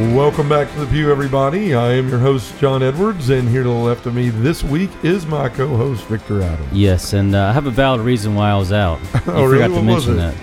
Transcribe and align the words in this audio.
Welcome 0.00 0.48
back 0.48 0.72
to 0.72 0.80
the 0.80 0.86
Pew, 0.86 1.10
everybody. 1.12 1.74
I 1.74 1.92
am 1.92 2.08
your 2.08 2.18
host, 2.18 2.58
John 2.58 2.82
Edwards, 2.82 3.28
and 3.28 3.46
here 3.46 3.62
to 3.62 3.68
the 3.68 3.74
left 3.74 4.06
of 4.06 4.14
me 4.14 4.30
this 4.30 4.64
week 4.64 4.88
is 5.02 5.26
my 5.26 5.50
co 5.50 5.68
host, 5.76 6.04
Victor 6.06 6.40
Adams. 6.42 6.72
Yes, 6.72 7.12
and 7.12 7.34
uh, 7.36 7.48
I 7.48 7.52
have 7.52 7.66
a 7.66 7.70
valid 7.70 8.00
reason 8.00 8.34
why 8.34 8.50
I 8.50 8.56
was 8.56 8.72
out. 8.72 8.98
Oh, 9.26 9.44
really? 9.44 9.62
forgot 9.62 9.66
to 9.68 9.72
What 9.74 9.84
mention 9.84 10.16
that. 10.16 10.34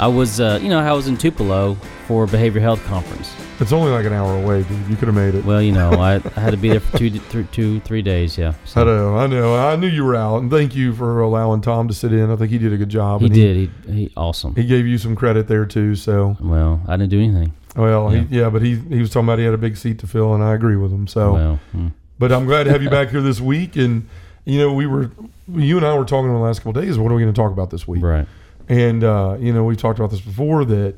I 0.00 0.08
was, 0.08 0.40
uh, 0.40 0.58
you 0.60 0.68
know, 0.68 0.80
I 0.80 0.92
was 0.94 1.06
in 1.06 1.16
Tupelo 1.16 1.76
for 2.08 2.26
behavior 2.26 2.60
health 2.62 2.82
conference. 2.86 3.30
It's 3.60 3.70
only 3.70 3.92
like 3.92 4.06
an 4.06 4.14
hour 4.14 4.34
away, 4.42 4.62
dude. 4.62 4.88
You 4.88 4.96
could 4.96 5.08
have 5.08 5.14
made 5.14 5.34
it. 5.34 5.44
Well, 5.44 5.60
you 5.60 5.72
know, 5.72 5.90
I, 5.90 6.14
I 6.14 6.40
had 6.40 6.52
to 6.52 6.56
be 6.56 6.70
there 6.70 6.80
for 6.80 6.96
two, 6.98 7.10
th- 7.10 7.46
two, 7.52 7.80
three 7.80 8.00
days. 8.00 8.38
Yeah, 8.38 8.54
I 8.74 8.84
know, 8.84 9.16
I 9.18 9.26
know. 9.26 9.54
I 9.54 9.76
knew 9.76 9.88
you 9.88 10.04
were 10.04 10.16
out, 10.16 10.38
and 10.40 10.50
thank 10.50 10.74
you 10.74 10.94
for 10.94 11.20
allowing 11.20 11.60
Tom 11.60 11.86
to 11.86 11.92
sit 11.94 12.12
in. 12.14 12.30
I 12.30 12.36
think 12.36 12.50
he 12.50 12.56
did 12.56 12.72
a 12.72 12.78
good 12.78 12.88
job. 12.88 13.20
he 13.20 13.28
did. 13.28 13.70
He, 13.86 13.92
he 13.92 14.12
awesome. 14.16 14.54
He 14.54 14.64
gave 14.64 14.86
you 14.86 14.96
some 14.96 15.14
credit 15.14 15.48
there 15.48 15.66
too. 15.66 15.94
So, 15.96 16.38
well, 16.40 16.80
I 16.88 16.96
didn't 16.96 17.10
do 17.10 17.20
anything. 17.20 17.52
well, 17.76 18.10
Yeah. 18.12 18.22
He, 18.22 18.38
yeah, 18.38 18.48
but 18.48 18.62
he 18.62 18.76
he 18.76 19.00
was 19.00 19.10
talking 19.10 19.28
about 19.28 19.38
he 19.38 19.44
had 19.44 19.54
a 19.54 19.58
big 19.58 19.76
seat 19.76 19.98
to 19.98 20.06
fill, 20.06 20.34
and 20.34 20.42
I 20.42 20.54
agree 20.54 20.76
with 20.76 20.90
him. 20.90 21.06
So, 21.06 21.34
Well, 21.34 21.60
mm, 21.76 21.92
but 22.18 22.32
I'm 22.32 22.46
glad 22.46 22.64
to 22.64 22.70
have 22.70 22.82
you 22.82 22.88
back 22.88 23.10
here 23.10 23.20
this 23.20 23.40
week. 23.40 23.76
And 23.76 24.08
you 24.46 24.58
know, 24.58 24.72
we 24.72 24.86
were 24.86 25.10
you 25.52 25.76
and 25.76 25.84
I 25.86 25.94
were 25.94 26.06
talking 26.06 26.28
in 26.28 26.34
the 26.34 26.40
last 26.40 26.60
couple 26.60 26.78
of 26.78 26.84
days. 26.86 26.96
What 26.96 27.12
are 27.12 27.14
we 27.14 27.22
going 27.22 27.34
to 27.34 27.38
talk 27.38 27.52
about 27.52 27.68
this 27.68 27.86
week? 27.86 28.02
right. 28.02 28.26
And 28.70 29.04
uh, 29.04 29.36
you 29.38 29.52
know, 29.52 29.64
we've 29.64 29.76
talked 29.76 29.98
about 29.98 30.10
this 30.10 30.20
before 30.22 30.64
that 30.64 30.94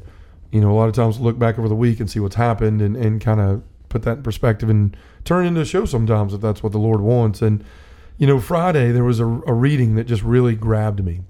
you 0.51 0.61
know 0.61 0.71
a 0.71 0.77
lot 0.77 0.89
of 0.89 0.95
times 0.95 1.21
look 1.21 1.39
back 1.39 1.59
over 1.59 1.69
the 1.69 1.75
week 1.75 2.01
and 2.01 2.11
see 2.11 2.21
what's 2.21 2.37
happened 2.37 2.81
and, 2.83 2.97
and 2.97 3.21
kind 3.21 3.41
of 3.41 3.63
put 3.89 4.03
that 4.03 4.19
in 4.19 4.23
perspective 4.23 4.69
and 4.69 4.97
turn 5.25 5.47
into 5.47 5.61
a 5.61 5.65
show 5.65 5.85
sometimes 5.85 6.33
if 6.33 6.41
that's 6.41 6.63
what 6.63 6.73
the 6.73 6.79
Lord 6.79 7.01
wants. 7.01 7.43
And 7.43 7.65
you 8.19 8.27
know, 8.27 8.41
Friday 8.41 8.93
there 8.93 9.05
was 9.05 9.21
a, 9.21 9.25
a 9.25 9.53
reading 9.53 9.95
that 9.97 10.05
just 10.05 10.23
really 10.23 10.55
grabbed 10.55 11.05
me. 11.05 11.21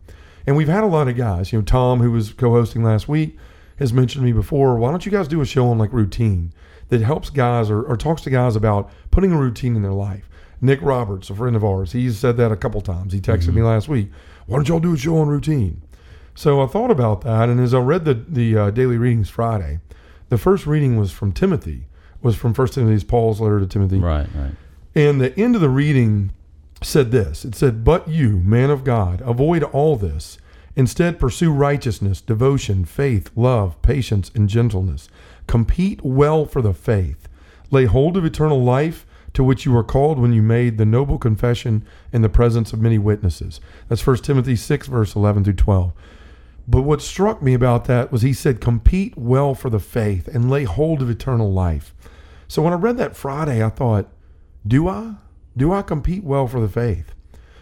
And 0.46 0.56
we've 0.56 0.68
had 0.68 0.84
a 0.84 0.88
lot 0.88 1.08
of 1.08 1.16
guys. 1.16 1.52
You 1.52 1.58
know, 1.58 1.64
Tom, 1.64 2.00
who 2.00 2.10
was 2.10 2.32
co-hosting 2.32 2.82
last 2.82 3.08
week, 3.08 3.36
has 3.78 3.92
mentioned 3.92 4.22
to 4.22 4.26
me 4.26 4.32
before. 4.32 4.76
Why 4.76 4.91
don't 4.91 5.04
you 5.04 5.12
guys 5.12 5.28
do 5.28 5.41
a 5.41 5.46
show 5.46 5.68
on 5.68 5.78
like 5.78 5.92
routine 5.92 6.52
that 6.88 7.02
helps 7.02 7.30
guys 7.30 7.70
or, 7.70 7.82
or 7.82 7.96
talks 7.96 8.22
to 8.22 8.30
guys 8.30 8.56
about 8.56 8.91
putting 9.10 9.32
a 9.32 9.38
routine 9.38 9.76
in 9.76 9.82
their 9.82 9.92
life? 9.92 10.28
Nick 10.60 10.82
Roberts, 10.82 11.30
a 11.30 11.34
friend 11.34 11.56
of 11.56 11.64
ours, 11.64 11.92
he's 11.92 12.18
said 12.18 12.36
that 12.36 12.52
a 12.52 12.56
couple 12.56 12.80
times. 12.80 13.12
He 13.12 13.20
texted 13.20 13.48
me 13.48 13.54
mm-hmm. 13.54 13.64
last 13.64 13.88
week. 13.88 14.10
Why 14.46 14.56
don't 14.56 14.68
y'all 14.68 14.80
do 14.80 14.94
a 14.94 14.96
show 14.96 15.18
on 15.18 15.28
routine? 15.28 15.80
So 16.34 16.62
I 16.62 16.67
thought 16.67 16.91
about 16.91 17.23
that, 17.23 17.48
and 17.48 17.61
as 17.61 17.75
I 17.75 17.78
read 17.81 18.05
the 18.05 18.14
the 18.14 18.56
uh, 18.56 18.70
daily 18.70 18.97
readings 18.97 19.28
Friday, 19.28 19.81
the 20.28 20.39
first 20.39 20.67
reading 20.67 20.97
was 20.97 21.11
from 21.12 21.33
Timothy, 21.33 21.87
was 22.22 22.37
from 22.37 22.55
First 22.55 22.75
Timothy's 22.75 23.05
Paul's 23.05 23.41
letter 23.41 23.61
to 23.61 23.67
Timothy, 23.67 23.98
Right, 23.98 24.28
right. 24.34 24.53
and 24.95 25.20
the 25.20 25.39
end 25.39 25.55
of 25.55 25.61
the 25.61 25.69
reading 25.69 26.33
said 26.83 27.11
this 27.11 27.45
it 27.45 27.55
said, 27.55 27.84
But 27.84 28.09
you, 28.09 28.39
man 28.39 28.70
of 28.70 28.84
God, 28.84 29.20
avoid 29.25 29.62
all 29.64 29.97
this. 29.97 30.39
Instead, 30.77 31.19
pursue 31.19 31.53
righteousness, 31.53 32.20
devotion, 32.20 32.84
faith, 32.84 33.31
love, 33.37 33.81
patience, 33.83 34.31
and 34.34 34.48
gentleness. 34.48 35.09
Compete 35.48 36.00
well 36.03 36.47
for 36.47 36.62
the 36.62 36.72
faith. 36.72 37.28
Lay 37.72 37.84
hold 37.87 38.17
of 38.17 38.25
eternal 38.25 38.62
life 38.62 39.05
to 39.34 39.42
which 39.44 39.67
you 39.67 39.72
were 39.72 39.84
called 39.84 40.19
when 40.19 40.33
you 40.33 40.42
made 40.42 40.78
the 40.78 40.87
noble 40.87 41.19
confession 41.19 41.84
in 42.12 42.22
the 42.22 42.28
presence 42.28 42.72
of 42.72 42.81
many 42.81 42.98
witnesses. 42.98 43.61
That's 43.89 44.06
1 44.06 44.19
Timothy 44.19 44.56
6, 44.56 44.87
verse 44.87 45.15
11 45.17 45.44
through 45.44 45.55
12. 45.55 45.92
But 46.69 46.83
what 46.83 47.03
struck 47.03 47.42
me 47.42 47.55
about 47.55 47.87
that 47.87 48.12
was 48.12 48.22
he 48.22 48.32
said, 48.32 48.60
Compete 48.60 49.16
well 49.16 49.54
for 49.54 49.71
the 49.71 49.81
faith 49.81 50.28
and 50.28 50.50
lay 50.50 50.65
hold 50.65 51.03
of 51.03 51.10
eternal 51.10 51.53
life. 51.53 51.94
So 52.48 52.62
when 52.62 52.72
I 52.72 52.76
read 52.76 52.97
that 52.98 53.16
Friday, 53.16 53.65
I 53.65 53.69
thought, 53.69 54.09
do 54.66 54.88
I? 54.88 55.15
Do 55.56 55.72
I 55.72 55.82
compete 55.82 56.25
well 56.25 56.47
for 56.47 56.60
the 56.60 56.69
faith? 56.69 57.12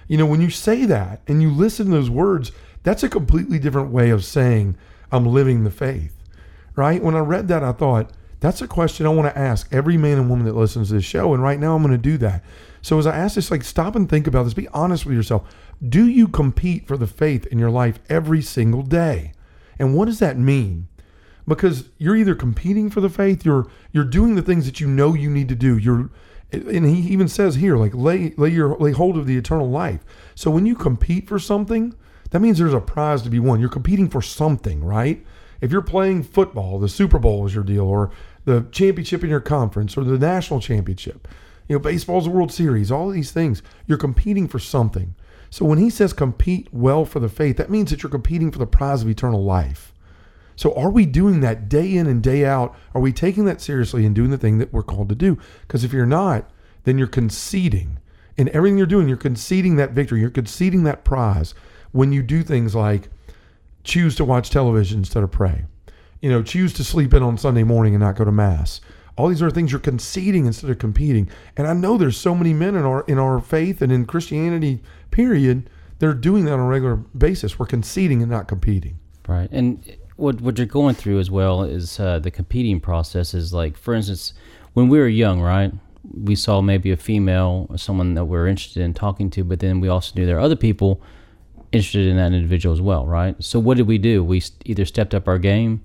You 0.08 0.16
know, 0.16 0.26
when 0.26 0.40
you 0.40 0.50
say 0.50 0.84
that 0.86 1.20
and 1.26 1.42
you 1.42 1.50
listen 1.50 1.86
to 1.86 1.92
those 1.92 2.10
words, 2.10 2.52
that's 2.82 3.02
a 3.02 3.08
completely 3.08 3.58
different 3.58 3.90
way 3.90 4.10
of 4.10 4.24
saying, 4.24 4.76
I'm 5.12 5.26
living 5.26 5.64
the 5.64 5.70
faith, 5.70 6.22
right? 6.76 7.02
When 7.02 7.14
I 7.14 7.20
read 7.20 7.48
that, 7.48 7.62
I 7.62 7.72
thought, 7.72 8.10
that's 8.40 8.62
a 8.62 8.68
question 8.68 9.04
I 9.04 9.10
want 9.10 9.32
to 9.32 9.38
ask 9.38 9.68
every 9.72 9.96
man 9.96 10.18
and 10.18 10.30
woman 10.30 10.46
that 10.46 10.54
listens 10.54 10.88
to 10.88 10.94
this 10.94 11.04
show. 11.04 11.34
And 11.34 11.42
right 11.42 11.58
now, 11.58 11.74
I'm 11.74 11.82
going 11.82 11.92
to 11.92 11.98
do 11.98 12.16
that. 12.18 12.44
So 12.82 12.98
as 12.98 13.06
I 13.06 13.16
ask 13.16 13.34
this, 13.34 13.50
like, 13.50 13.64
stop 13.64 13.96
and 13.96 14.08
think 14.08 14.26
about 14.26 14.44
this. 14.44 14.54
Be 14.54 14.68
honest 14.68 15.04
with 15.04 15.16
yourself. 15.16 15.52
Do 15.86 16.06
you 16.06 16.28
compete 16.28 16.86
for 16.86 16.96
the 16.96 17.06
faith 17.06 17.46
in 17.46 17.58
your 17.58 17.70
life 17.70 17.98
every 18.08 18.42
single 18.42 18.82
day? 18.82 19.32
And 19.78 19.94
what 19.94 20.06
does 20.06 20.18
that 20.18 20.38
mean? 20.38 20.88
because 21.48 21.88
you're 21.96 22.16
either 22.16 22.34
competing 22.34 22.90
for 22.90 23.00
the 23.00 23.08
faith, 23.08 23.44
you're 23.44 23.66
you're 23.92 24.04
doing 24.04 24.34
the 24.34 24.42
things 24.42 24.66
that 24.66 24.80
you 24.80 24.86
know 24.86 25.14
you 25.14 25.30
need 25.30 25.48
to 25.48 25.54
do. 25.54 25.78
You're 25.78 26.10
and 26.52 26.86
he 26.86 27.12
even 27.12 27.28
says 27.28 27.56
here, 27.56 27.76
like 27.76 27.94
lay 27.94 28.34
lay 28.36 28.50
your 28.50 28.76
lay 28.76 28.92
hold 28.92 29.16
of 29.16 29.26
the 29.26 29.36
eternal 29.36 29.68
life. 29.68 30.04
So 30.34 30.50
when 30.50 30.66
you 30.66 30.76
compete 30.76 31.26
for 31.26 31.38
something, 31.38 31.94
that 32.30 32.40
means 32.40 32.58
there's 32.58 32.74
a 32.74 32.80
prize 32.80 33.22
to 33.22 33.30
be 33.30 33.40
won. 33.40 33.60
You're 33.60 33.68
competing 33.70 34.08
for 34.08 34.22
something, 34.22 34.84
right? 34.84 35.24
If 35.60 35.72
you're 35.72 35.82
playing 35.82 36.22
football, 36.22 36.78
the 36.78 36.88
Super 36.88 37.18
Bowl 37.18 37.46
is 37.46 37.54
your 37.54 37.64
deal, 37.64 37.84
or 37.84 38.10
the 38.44 38.66
championship 38.70 39.24
in 39.24 39.30
your 39.30 39.40
conference, 39.40 39.96
or 39.96 40.04
the 40.04 40.18
national 40.18 40.60
championship. 40.60 41.26
You 41.68 41.76
know, 41.76 41.80
baseball's 41.80 42.26
a 42.26 42.30
World 42.30 42.52
Series, 42.52 42.92
all 42.92 43.10
these 43.10 43.32
things. 43.32 43.62
You're 43.86 43.98
competing 43.98 44.46
for 44.48 44.58
something. 44.58 45.14
So 45.50 45.64
when 45.64 45.78
he 45.78 45.90
says 45.90 46.12
compete 46.12 46.68
well 46.72 47.04
for 47.04 47.20
the 47.20 47.28
faith, 47.28 47.56
that 47.56 47.70
means 47.70 47.90
that 47.90 48.02
you're 48.02 48.10
competing 48.10 48.50
for 48.50 48.58
the 48.58 48.66
prize 48.66 49.02
of 49.02 49.08
eternal 49.08 49.44
life. 49.44 49.92
So 50.56 50.74
are 50.74 50.90
we 50.90 51.06
doing 51.06 51.40
that 51.40 51.68
day 51.68 51.96
in 51.96 52.06
and 52.06 52.22
day 52.22 52.44
out? 52.44 52.76
Are 52.94 53.00
we 53.00 53.12
taking 53.12 53.44
that 53.44 53.60
seriously 53.60 54.04
and 54.04 54.14
doing 54.14 54.30
the 54.30 54.38
thing 54.38 54.58
that 54.58 54.72
we're 54.72 54.82
called 54.82 55.08
to 55.10 55.14
do? 55.14 55.38
Because 55.62 55.84
if 55.84 55.92
you're 55.92 56.04
not, 56.04 56.50
then 56.84 56.98
you're 56.98 57.06
conceding. 57.06 57.98
In 58.36 58.48
everything 58.50 58.76
you're 58.76 58.86
doing, 58.86 59.08
you're 59.08 59.16
conceding 59.16 59.76
that 59.76 59.92
victory. 59.92 60.20
You're 60.20 60.30
conceding 60.30 60.82
that 60.84 61.04
prize 61.04 61.54
when 61.92 62.12
you 62.12 62.22
do 62.22 62.42
things 62.42 62.74
like 62.74 63.08
choose 63.84 64.16
to 64.16 64.24
watch 64.24 64.50
television 64.50 64.98
instead 64.98 65.22
of 65.22 65.30
pray. 65.30 65.64
You 66.20 66.30
know, 66.30 66.42
choose 66.42 66.72
to 66.74 66.84
sleep 66.84 67.14
in 67.14 67.22
on 67.22 67.38
Sunday 67.38 67.62
morning 67.62 67.94
and 67.94 68.02
not 68.02 68.16
go 68.16 68.24
to 68.24 68.32
mass. 68.32 68.80
All 69.18 69.28
these 69.28 69.42
other 69.42 69.50
things 69.50 69.72
you're 69.72 69.80
conceding 69.80 70.46
instead 70.46 70.70
of 70.70 70.78
competing. 70.78 71.28
And 71.56 71.66
I 71.66 71.72
know 71.72 71.98
there's 71.98 72.16
so 72.16 72.34
many 72.34 72.54
men 72.54 72.76
in 72.76 72.84
our 72.84 73.02
in 73.02 73.18
our 73.18 73.40
faith 73.40 73.82
and 73.82 73.90
in 73.90 74.06
Christianity, 74.06 74.80
period, 75.10 75.68
they're 75.98 76.14
doing 76.14 76.44
that 76.44 76.54
on 76.54 76.60
a 76.60 76.66
regular 76.66 76.96
basis. 76.96 77.58
We're 77.58 77.66
conceding 77.66 78.22
and 78.22 78.30
not 78.30 78.46
competing. 78.46 78.98
Right. 79.26 79.48
And 79.50 79.84
what 80.16 80.40
what 80.40 80.56
you're 80.56 80.66
going 80.66 80.94
through 80.94 81.18
as 81.18 81.30
well 81.30 81.64
is 81.64 81.98
uh, 81.98 82.20
the 82.20 82.30
competing 82.30 82.80
process 82.80 83.34
is 83.34 83.52
like, 83.52 83.76
for 83.76 83.92
instance, 83.92 84.34
when 84.74 84.88
we 84.88 84.98
were 84.98 85.08
young, 85.08 85.40
right? 85.40 85.72
We 86.14 86.36
saw 86.36 86.60
maybe 86.60 86.92
a 86.92 86.96
female 86.96 87.66
or 87.68 87.76
someone 87.76 88.14
that 88.14 88.24
we 88.26 88.38
are 88.38 88.46
interested 88.46 88.82
in 88.82 88.94
talking 88.94 89.30
to, 89.30 89.44
but 89.44 89.58
then 89.58 89.80
we 89.80 89.88
also 89.88 90.14
knew 90.14 90.26
there 90.26 90.38
are 90.38 90.40
other 90.40 90.56
people 90.56 91.02
interested 91.72 92.06
in 92.06 92.16
that 92.16 92.32
individual 92.32 92.72
as 92.72 92.80
well, 92.80 93.04
right? 93.06 93.34
So 93.42 93.58
what 93.58 93.76
did 93.76 93.86
we 93.86 93.98
do? 93.98 94.24
We 94.24 94.42
either 94.64 94.84
stepped 94.84 95.12
up 95.12 95.28
our 95.28 95.38
game 95.38 95.82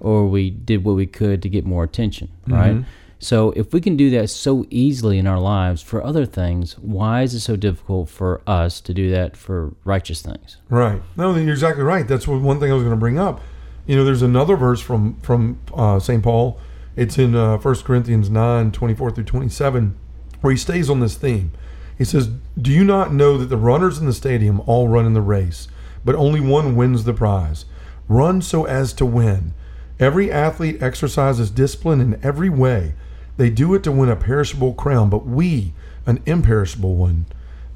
or 0.00 0.26
we 0.26 0.50
did 0.50 0.84
what 0.84 0.96
we 0.96 1.06
could 1.06 1.42
to 1.42 1.48
get 1.48 1.64
more 1.64 1.84
attention, 1.84 2.30
right? 2.46 2.84
So 3.18 3.52
if 3.52 3.72
we 3.72 3.80
can 3.80 3.96
do 3.96 4.10
that 4.10 4.28
so 4.28 4.66
easily 4.68 5.18
in 5.18 5.26
our 5.26 5.40
lives 5.40 5.80
for 5.80 6.04
other 6.04 6.26
things, 6.26 6.78
why 6.78 7.22
is 7.22 7.32
it 7.32 7.40
so 7.40 7.56
difficult 7.56 8.10
for 8.10 8.42
us 8.46 8.82
to 8.82 8.92
do 8.92 9.10
that 9.10 9.34
for 9.36 9.74
righteous 9.84 10.20
things? 10.20 10.58
Right. 10.68 11.00
No, 11.16 11.34
you're 11.34 11.52
exactly 11.52 11.84
right. 11.84 12.06
That's 12.06 12.28
one 12.28 12.60
thing 12.60 12.70
I 12.70 12.74
was 12.74 12.82
going 12.82 12.94
to 12.94 13.00
bring 13.00 13.18
up. 13.18 13.40
You 13.86 13.96
know, 13.96 14.04
there's 14.04 14.22
another 14.22 14.56
verse 14.56 14.80
from 14.80 15.18
from 15.20 15.58
uh, 15.74 15.98
St. 16.00 16.22
Paul. 16.22 16.58
It's 16.96 17.18
in 17.18 17.34
uh, 17.34 17.56
1 17.58 17.74
Corinthians 17.76 18.30
9, 18.30 18.72
24 18.72 19.10
through 19.10 19.24
27, 19.24 19.96
where 20.42 20.50
he 20.52 20.56
stays 20.56 20.88
on 20.88 21.00
this 21.00 21.16
theme. 21.16 21.50
He 21.96 22.04
says, 22.04 22.28
Do 22.60 22.70
you 22.70 22.84
not 22.84 23.12
know 23.12 23.38
that 23.38 23.46
the 23.46 23.56
runners 23.56 23.98
in 23.98 24.06
the 24.06 24.12
stadium 24.12 24.60
all 24.66 24.88
run 24.88 25.06
in 25.06 25.14
the 25.14 25.20
race, 25.20 25.66
but 26.04 26.14
only 26.14 26.40
one 26.40 26.76
wins 26.76 27.04
the 27.04 27.14
prize? 27.14 27.64
Run 28.08 28.42
so 28.42 28.64
as 28.64 28.92
to 28.94 29.06
win. 29.06 29.54
Every 30.00 30.30
athlete 30.30 30.82
exercises 30.82 31.50
discipline 31.50 32.00
in 32.00 32.20
every 32.22 32.50
way. 32.50 32.94
They 33.36 33.50
do 33.50 33.74
it 33.74 33.82
to 33.84 33.92
win 33.92 34.08
a 34.08 34.16
perishable 34.16 34.74
crown, 34.74 35.10
but 35.10 35.26
we 35.26 35.72
an 36.06 36.22
imperishable 36.26 36.94
one. 36.96 37.26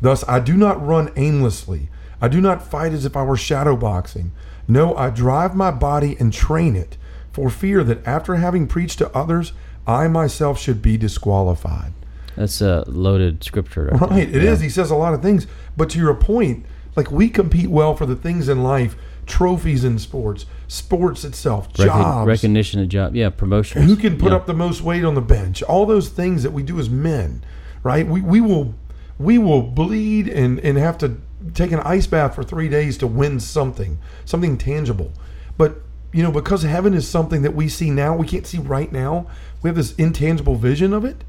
Thus, 0.01 0.27
I 0.29 0.41
do 0.41 0.57
not 0.57 0.85
run 0.85 1.11
aimlessly. 1.17 1.89
I 2.21 2.29
do 2.29 2.41
not 2.41 2.69
fight 2.69 2.93
as 2.93 3.05
if 3.05 3.17
I 3.17 3.23
were 3.23 3.37
shadowboxing. 3.37 4.31
No, 4.67 4.95
I 4.97 5.11
drive 5.11 5.55
my 5.55 5.71
body 5.71 6.17
and 6.21 6.33
train 6.33 6.77
it, 6.77 6.97
for 7.33 7.51
fear 7.51 7.83
that 7.85 8.07
after 8.07 8.37
having 8.37 8.67
preached 8.67 8.99
to 8.99 9.17
others, 9.17 9.53
I 9.87 10.09
myself 10.09 10.61
should 10.61 10.83
be 10.83 10.97
disqualified. 10.97 11.93
That's 12.37 12.61
a 12.61 12.85
loaded 12.87 13.43
scripture. 13.43 13.87
Right. 13.93 14.11
Right, 14.11 14.29
it 14.29 14.45
is. 14.45 14.61
Yeah. 14.61 14.65
He 14.65 14.71
says 14.71 14.91
a 14.91 14.97
lot 14.97 15.15
of 15.15 15.23
things. 15.23 15.47
But 15.77 15.91
to 15.91 15.99
your 15.99 16.15
point, 16.15 16.67
like 16.95 17.11
we 17.11 17.29
compete 17.29 17.71
well 17.71 17.97
for 17.97 18.07
the 18.07 18.15
things 18.15 18.49
in 18.49 18.63
life, 18.63 18.97
trophies 19.29 19.85
in 19.85 19.99
sports, 19.99 20.47
sports 20.67 21.25
itself, 21.25 21.73
jobs. 21.73 22.27
recognition 22.27 22.81
of 22.81 22.89
job, 22.89 23.15
yeah, 23.15 23.31
promotions. 23.31 23.85
Who 23.85 23.97
can 23.97 24.19
put 24.19 24.31
yeah. 24.31 24.37
up 24.37 24.47
the 24.47 24.55
most 24.55 24.83
weight 24.83 25.05
on 25.05 25.15
the 25.15 25.21
bench? 25.21 25.63
All 25.63 25.87
those 25.87 26.09
things 26.09 26.43
that 26.43 26.51
we 26.51 26.63
do 26.63 26.81
as 26.81 26.91
men, 26.91 27.45
right? 27.83 28.07
We, 28.07 28.21
we 28.21 28.41
will 28.41 28.75
we 29.19 29.39
will 29.39 29.63
bleed 29.63 30.29
and, 30.29 30.59
and 30.61 30.79
have 30.79 30.99
to 30.99 31.17
take 31.55 31.73
an 31.73 31.81
ice 31.81 32.07
bath 32.07 32.35
for 32.35 32.43
three 32.43 32.69
days 32.69 32.99
to 32.99 33.07
win 33.07 33.41
something, 33.41 33.99
something 34.25 34.57
tangible. 34.59 35.13
But 35.57 35.83
you 36.13 36.23
know, 36.23 36.33
because 36.33 36.63
heaven 36.63 36.95
is 36.95 37.07
something 37.07 37.43
that 37.43 37.55
we 37.55 37.69
see 37.69 37.91
now, 37.91 38.17
we 38.17 38.27
can't 38.27 38.47
see 38.47 38.59
right 38.59 38.91
now. 38.91 39.27
We 39.63 39.69
have 39.69 39.77
this 39.77 39.95
intangible 39.97 40.57
vision 40.57 40.93
of 40.93 41.05
it. 41.05 41.23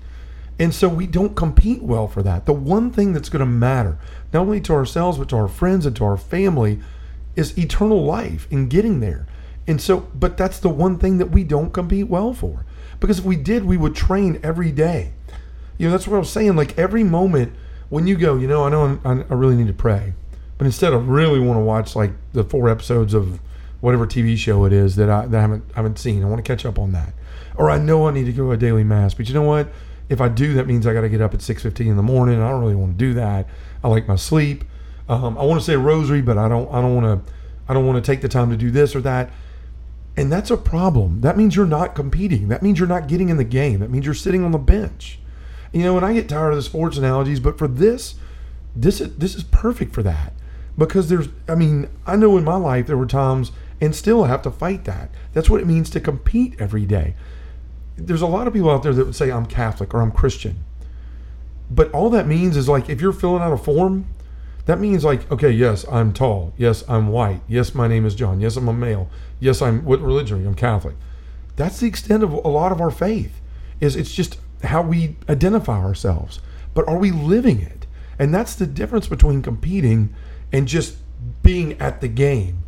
And 0.58 0.74
so 0.74 0.90
we 0.90 1.08
don't 1.08 1.36
compete 1.36 1.82
well 1.82 2.08
for 2.08 2.22
that. 2.24 2.46
The 2.46 2.54
one 2.54 2.92
thing 2.92 3.14
that's 3.14 3.30
going 3.30 3.40
to 3.40 3.46
matter, 3.46 3.98
not 4.34 4.42
only 4.42 4.60
to 4.62 4.74
ourselves, 4.74 5.18
but 5.18 5.30
to 5.30 5.38
our 5.38 5.48
friends 5.48 5.86
and 5.86 5.96
to 5.96 6.04
our 6.04 6.18
family, 6.18 6.80
is 7.40 7.58
eternal 7.58 8.04
life 8.04 8.48
and 8.52 8.70
getting 8.70 9.00
there. 9.00 9.26
And 9.66 9.82
so, 9.82 10.02
but 10.14 10.38
that's 10.38 10.60
the 10.60 10.70
one 10.70 10.98
thing 10.98 11.18
that 11.20 11.32
we 11.32 11.44
don't 11.44 11.72
compete 11.72 12.08
well 12.08 12.34
for. 12.34 12.66
Because 13.00 13.20
if 13.20 13.26
we 13.26 13.38
did, 13.38 13.64
we 13.64 13.78
would 13.78 13.96
train 13.96 14.40
every 14.44 14.72
day. 14.72 15.14
You 15.78 15.88
know, 15.88 15.92
that's 15.92 16.08
what 16.08 16.18
I 16.18 16.20
was 16.20 16.30
saying. 16.30 16.56
Like 16.56 16.78
every 16.78 17.04
moment 17.04 17.54
when 17.90 18.06
you 18.06 18.18
go, 18.18 18.36
you 18.36 18.48
know, 18.48 18.66
I 18.66 18.70
know 18.70 19.00
I'm, 19.04 19.26
I 19.30 19.34
really 19.34 19.56
need 19.56 19.68
to 19.68 19.74
pray, 19.74 20.14
but 20.58 20.66
instead 20.66 20.94
I 20.94 20.98
really 20.98 21.40
want 21.40 21.58
to 21.58 21.64
watch 21.64 21.96
like 21.96 22.12
the 22.34 22.44
four 22.44 22.70
episodes 22.70 23.14
of 23.14 23.40
whatever 23.80 24.06
TV 24.06 24.38
show 24.38 24.66
it 24.66 24.74
is 24.74 24.98
that 24.98 25.10
I, 25.10 25.26
that 25.28 25.38
I 25.38 25.42
haven't, 25.42 25.64
haven't 25.76 25.98
seen, 25.98 26.24
I 26.24 26.28
want 26.28 26.44
to 26.44 26.48
catch 26.48 26.66
up 26.66 26.78
on 26.78 26.92
that. 26.92 27.14
Or 27.56 27.70
I 27.70 27.78
know 27.78 28.08
I 28.08 28.12
need 28.12 28.26
to 28.26 28.34
go 28.34 28.44
to 28.48 28.52
a 28.52 28.58
daily 28.58 28.84
mass, 28.84 29.14
but 29.14 29.28
you 29.28 29.34
know 29.34 29.44
what? 29.44 29.70
If 30.10 30.20
I 30.20 30.28
do, 30.28 30.54
that 30.56 30.68
means 30.68 30.86
I 30.86 30.94
got 30.94 31.02
to 31.02 31.10
get 31.10 31.22
up 31.22 31.34
at 31.34 31.40
6:15 31.40 31.88
in 31.88 31.96
the 31.96 32.04
morning. 32.04 32.42
I 32.42 32.50
don't 32.50 32.62
really 32.62 32.76
want 32.76 32.94
to 32.94 32.98
do 32.98 33.14
that. 33.14 33.48
I 33.84 33.88
like 33.88 34.08
my 34.08 34.16
sleep. 34.16 34.64
Um, 35.10 35.38
I 35.40 35.44
want 35.44 35.60
to 35.60 35.66
say 35.66 35.74
a 35.74 35.80
rosary, 35.80 36.22
but 36.22 36.38
I 36.38 36.48
don't. 36.48 36.72
I 36.72 36.82
don't 36.82 36.96
want 36.96 37.26
to. 37.26 37.34
I 37.68 37.74
don't 37.74 37.86
want 37.86 38.04
to 38.04 38.12
take 38.12 38.22
the 38.22 38.30
time 38.30 38.52
to 38.52 38.58
do 38.58 38.72
this 38.72 38.96
or 38.96 39.02
that. 39.02 39.32
And 40.16 40.32
that's 40.32 40.52
a 40.52 40.58
problem. 40.58 41.22
That 41.22 41.38
means 41.38 41.56
you're 41.56 41.66
not 41.66 41.96
competing. 41.96 42.48
That 42.50 42.62
means 42.62 42.80
you're 42.80 42.88
not 42.88 43.08
getting 43.08 43.30
in 43.30 43.38
the 43.38 43.44
game. 43.44 43.80
That 43.80 43.90
means 43.90 44.06
you're 44.06 44.14
sitting 44.14 44.44
on 44.44 44.52
the 44.52 44.58
bench. 44.58 45.20
You 45.72 45.84
know, 45.84 45.98
and 45.98 46.06
I 46.06 46.14
get 46.14 46.30
tired 46.30 46.52
of 46.52 46.56
the 46.58 46.64
sports 46.64 46.98
analogies, 46.98 47.40
but 47.40 47.58
for 47.58 47.68
this, 47.68 48.16
this 48.76 49.02
is 49.02 49.16
this 49.18 49.36
is 49.36 49.44
perfect 49.44 49.94
for 49.94 50.04
that. 50.04 50.34
Because 50.78 51.10
there's 51.10 51.28
I 51.48 51.56
mean, 51.56 51.90
I 52.06 52.16
know 52.16 52.38
in 52.38 52.44
my 52.44 52.56
life 52.56 52.88
there 52.88 52.98
were 52.98 53.06
times 53.06 53.52
and 53.82 53.96
still 53.96 54.26
have 54.26 54.42
to 54.44 54.52
fight 54.52 54.84
that. 54.86 55.10
That's 55.34 55.50
what 55.50 55.62
it 55.62 55.68
means 55.68 55.90
to 55.92 56.00
compete 56.00 56.56
every 56.60 56.86
day. 56.86 57.16
There's 57.98 58.22
a 58.22 58.28
lot 58.28 58.48
of 58.48 58.54
people 58.54 58.70
out 58.70 58.84
there 58.84 58.94
that 58.94 59.06
would 59.06 59.16
say 59.16 59.32
I'm 59.32 59.46
Catholic 59.46 59.94
or 59.94 60.02
I'm 60.02 60.12
Christian. 60.12 60.64
But 61.72 61.92
all 61.92 62.10
that 62.10 62.28
means 62.28 62.58
is 62.58 62.68
like 62.68 62.90
if 62.90 63.02
you're 63.02 63.14
filling 63.14 63.42
out 63.42 63.54
a 63.54 63.58
form, 63.58 64.08
that 64.70 64.80
means 64.80 65.04
like, 65.04 65.32
okay, 65.32 65.50
yes, 65.50 65.84
I'm 65.92 66.14
tall. 66.14 66.54
Yes, 66.56 66.84
I'm 66.88 67.08
white. 67.08 67.42
Yes, 67.48 67.74
my 67.74 67.88
name 67.88 68.06
is 68.06 68.14
John. 68.14 68.40
Yes, 68.40 68.56
I'm 68.56 68.68
a 68.68 68.74
male. 68.74 69.10
Yes, 69.40 69.64
I'm 69.64 69.84
what 69.84 70.00
religion? 70.00 70.46
I'm 70.46 70.54
Catholic. 70.54 70.96
That's 71.56 71.80
the 71.80 71.88
extent 71.88 72.22
of 72.22 72.32
a 72.32 72.48
lot 72.48 72.72
of 72.72 72.80
our 72.80 72.92
faith. 72.92 73.42
Is 73.80 73.96
it's 73.96 74.14
just 74.14 74.38
how 74.64 74.84
we 74.84 75.16
identify 75.28 75.80
ourselves. 75.80 76.40
But 76.76 76.88
are 76.88 77.00
we 77.00 77.10
living 77.10 77.60
it? 77.60 77.88
And 78.20 78.32
that's 78.32 78.54
the 78.54 78.68
difference 78.68 79.08
between 79.08 79.42
competing 79.42 80.14
and 80.52 80.68
just 80.68 80.98
being 81.42 81.74
at 81.82 82.00
the 82.00 82.08
game. 82.08 82.62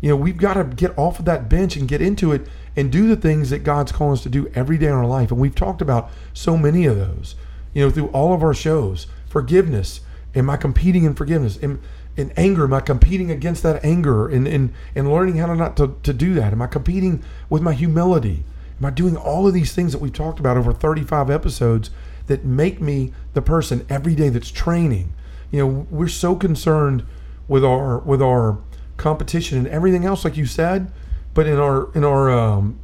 You 0.00 0.10
know, 0.10 0.16
we've 0.16 0.36
got 0.36 0.54
to 0.54 0.62
get 0.62 0.96
off 0.96 1.18
of 1.18 1.24
that 1.24 1.48
bench 1.48 1.74
and 1.74 1.88
get 1.88 2.00
into 2.00 2.30
it 2.30 2.46
and 2.76 2.92
do 2.92 3.08
the 3.08 3.16
things 3.16 3.50
that 3.50 3.64
God's 3.64 3.90
calling 3.90 4.12
us 4.12 4.22
to 4.22 4.28
do 4.28 4.48
every 4.54 4.78
day 4.78 4.86
in 4.86 4.92
our 4.92 5.06
life. 5.06 5.32
And 5.32 5.40
we've 5.40 5.56
talked 5.56 5.82
about 5.82 6.12
so 6.32 6.56
many 6.56 6.86
of 6.86 6.94
those, 6.96 7.34
you 7.74 7.84
know, 7.84 7.90
through 7.90 8.10
all 8.10 8.32
of 8.32 8.44
our 8.44 8.54
shows. 8.54 9.08
Forgiveness, 9.26 10.02
Am 10.38 10.48
I 10.48 10.56
competing 10.56 11.04
in 11.04 11.14
forgiveness? 11.14 11.58
Am, 11.62 11.80
in 12.16 12.32
anger, 12.36 12.64
am 12.64 12.74
I 12.74 12.80
competing 12.80 13.30
against 13.30 13.62
that 13.62 13.84
anger 13.84 14.28
and, 14.28 14.46
and, 14.46 14.72
and 14.94 15.10
learning 15.10 15.36
how 15.36 15.46
to 15.46 15.54
not 15.54 15.76
to, 15.76 15.96
to 16.02 16.12
do 16.12 16.34
that? 16.34 16.52
Am 16.52 16.62
I 16.62 16.66
competing 16.66 17.22
with 17.48 17.62
my 17.62 17.72
humility? 17.74 18.44
Am 18.78 18.86
I 18.86 18.90
doing 18.90 19.16
all 19.16 19.46
of 19.46 19.54
these 19.54 19.72
things 19.72 19.92
that 19.92 19.98
we've 19.98 20.12
talked 20.12 20.38
about 20.38 20.56
over 20.56 20.72
35 20.72 21.30
episodes 21.30 21.90
that 22.26 22.44
make 22.44 22.80
me 22.80 23.12
the 23.34 23.42
person 23.42 23.84
every 23.88 24.14
day 24.14 24.28
that's 24.28 24.50
training? 24.50 25.12
You 25.50 25.58
know, 25.60 25.86
we're 25.90 26.08
so 26.08 26.36
concerned 26.36 27.04
with 27.48 27.64
our 27.64 27.98
with 27.98 28.22
our 28.22 28.58
competition 28.96 29.58
and 29.58 29.66
everything 29.68 30.04
else, 30.04 30.24
like 30.24 30.36
you 30.36 30.46
said, 30.46 30.92
but 31.34 31.46
in 31.46 31.58
our 31.58 31.92
in 31.94 32.04
our 32.04 32.30
um, 32.30 32.78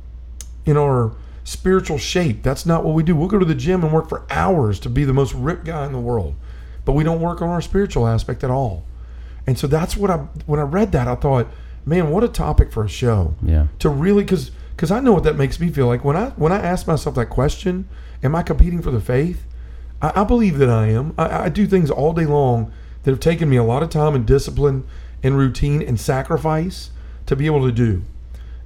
in 0.65 0.77
our 0.77 1.15
spiritual 1.45 1.99
shape, 1.99 2.43
that's 2.43 2.65
not 2.65 2.85
what 2.85 2.95
we 2.95 3.03
do. 3.03 3.15
We'll 3.15 3.29
go 3.29 3.39
to 3.39 3.45
the 3.45 3.55
gym 3.55 3.85
and 3.85 3.93
work 3.93 4.09
for 4.09 4.25
hours 4.31 4.81
to 4.81 4.89
be 4.89 5.05
the 5.05 5.13
most 5.13 5.35
ripped 5.35 5.65
guy 5.65 5.87
in 5.87 5.93
the 5.93 6.01
world 6.01 6.35
but 6.85 6.93
we 6.93 7.05
don't 7.05 7.21
work 7.21 7.41
on 7.43 7.49
our 7.49 7.61
spiritual 7.61 8.07
aspect 8.07 8.45
at 8.45 8.51
all. 8.51 8.85
And 9.47 9.59
so 9.59 9.67
that's 9.67 9.97
what 9.97 10.11
I 10.11 10.17
when 10.47 10.61
I 10.61 10.65
read 10.65 10.93
that 10.93 11.09
I 11.09 11.15
thought, 11.15 11.49
man, 11.85 12.11
what 12.11 12.25
a 12.25 12.29
topic 12.29 12.73
for 12.73 12.85
a 12.85 12.89
show. 12.89 13.35
Yeah. 13.43 13.67
To 13.81 13.89
really 13.89 14.25
because 14.25 14.51
because 14.77 14.91
I 14.91 15.01
know 15.01 15.13
what 15.13 15.25
that 15.25 15.37
makes 15.37 15.61
me 15.61 15.71
feel 15.71 15.87
like 15.87 16.05
when 16.05 16.17
I 16.17 16.31
when 16.31 16.53
I 16.53 16.59
ask 16.59 16.87
myself 16.87 17.15
that 17.17 17.27
question, 17.27 17.89
am 18.23 18.35
I 18.35 18.43
competing 18.43 18.83
for 18.83 18.91
the 18.91 19.01
faith? 19.01 19.45
I, 20.01 20.23
I 20.23 20.25
believe 20.25 20.59
that 20.59 20.71
I 20.71 20.89
am. 20.89 21.15
I, 21.19 21.45
I 21.45 21.49
do 21.49 21.67
things 21.67 21.91
all 21.91 22.13
day 22.13 22.27
long 22.27 22.73
that 23.03 23.11
have 23.11 23.21
taken 23.21 23.49
me 23.49 23.57
a 23.57 23.65
lot 23.65 23.83
of 23.83 23.91
time 23.91 24.15
and 24.15 24.27
discipline 24.27 24.87
and 25.23 25.37
routine 25.37 25.83
and 25.83 26.01
sacrifice 26.01 26.91
to 27.27 27.37
be 27.37 27.47
able 27.47 27.65
to 27.65 27.73
do. 27.73 28.03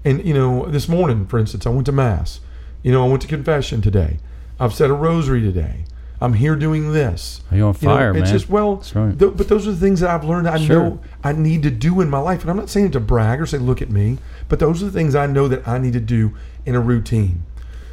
And 0.04 0.24
you 0.24 0.34
know, 0.34 0.66
this 0.66 0.88
morning, 0.88 1.26
for 1.26 1.38
instance, 1.38 1.66
I 1.66 1.70
went 1.70 1.86
to 1.86 1.92
mass. 1.92 2.40
You 2.82 2.92
know, 2.92 3.04
I 3.04 3.08
went 3.08 3.22
to 3.22 3.28
confession 3.28 3.82
today. 3.82 4.18
I've 4.60 4.74
said 4.74 4.90
a 4.90 4.94
rosary 4.94 5.40
today. 5.40 5.84
I'm 6.20 6.32
here 6.34 6.56
doing 6.56 6.92
this. 6.92 7.42
Are 7.50 7.56
you 7.56 7.64
on 7.66 7.74
fire, 7.74 8.08
you 8.08 8.12
know, 8.14 8.18
it's 8.20 8.30
man? 8.30 8.38
just 8.38 8.50
well, 8.50 8.82
right. 8.94 9.16
th- 9.18 9.32
but 9.36 9.48
those 9.48 9.66
are 9.68 9.72
the 9.72 9.76
things 9.78 10.00
that 10.00 10.10
I've 10.10 10.24
learned. 10.24 10.48
I 10.48 10.58
Sure. 10.58 10.76
know 10.82 11.00
I 11.22 11.32
need 11.32 11.62
to 11.62 11.70
do 11.70 12.00
in 12.00 12.10
my 12.10 12.18
life, 12.18 12.42
and 12.42 12.50
I'm 12.50 12.56
not 12.56 12.68
saying 12.70 12.86
it 12.86 12.92
to 12.92 13.00
brag 13.00 13.40
or 13.40 13.46
say, 13.46 13.58
"Look 13.58 13.80
at 13.80 13.90
me," 13.90 14.18
but 14.48 14.58
those 14.58 14.82
are 14.82 14.86
the 14.86 14.92
things 14.92 15.14
I 15.14 15.26
know 15.26 15.46
that 15.48 15.66
I 15.68 15.78
need 15.78 15.92
to 15.92 16.00
do 16.00 16.32
in 16.66 16.74
a 16.74 16.80
routine. 16.80 17.42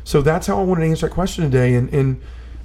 So 0.03 0.21
that's 0.21 0.47
how 0.47 0.59
I 0.59 0.63
wanted 0.63 0.81
to 0.81 0.87
answer 0.87 1.07
that 1.07 1.13
question 1.13 1.43
today, 1.43 1.75
and 1.75 1.91
and 1.93 2.19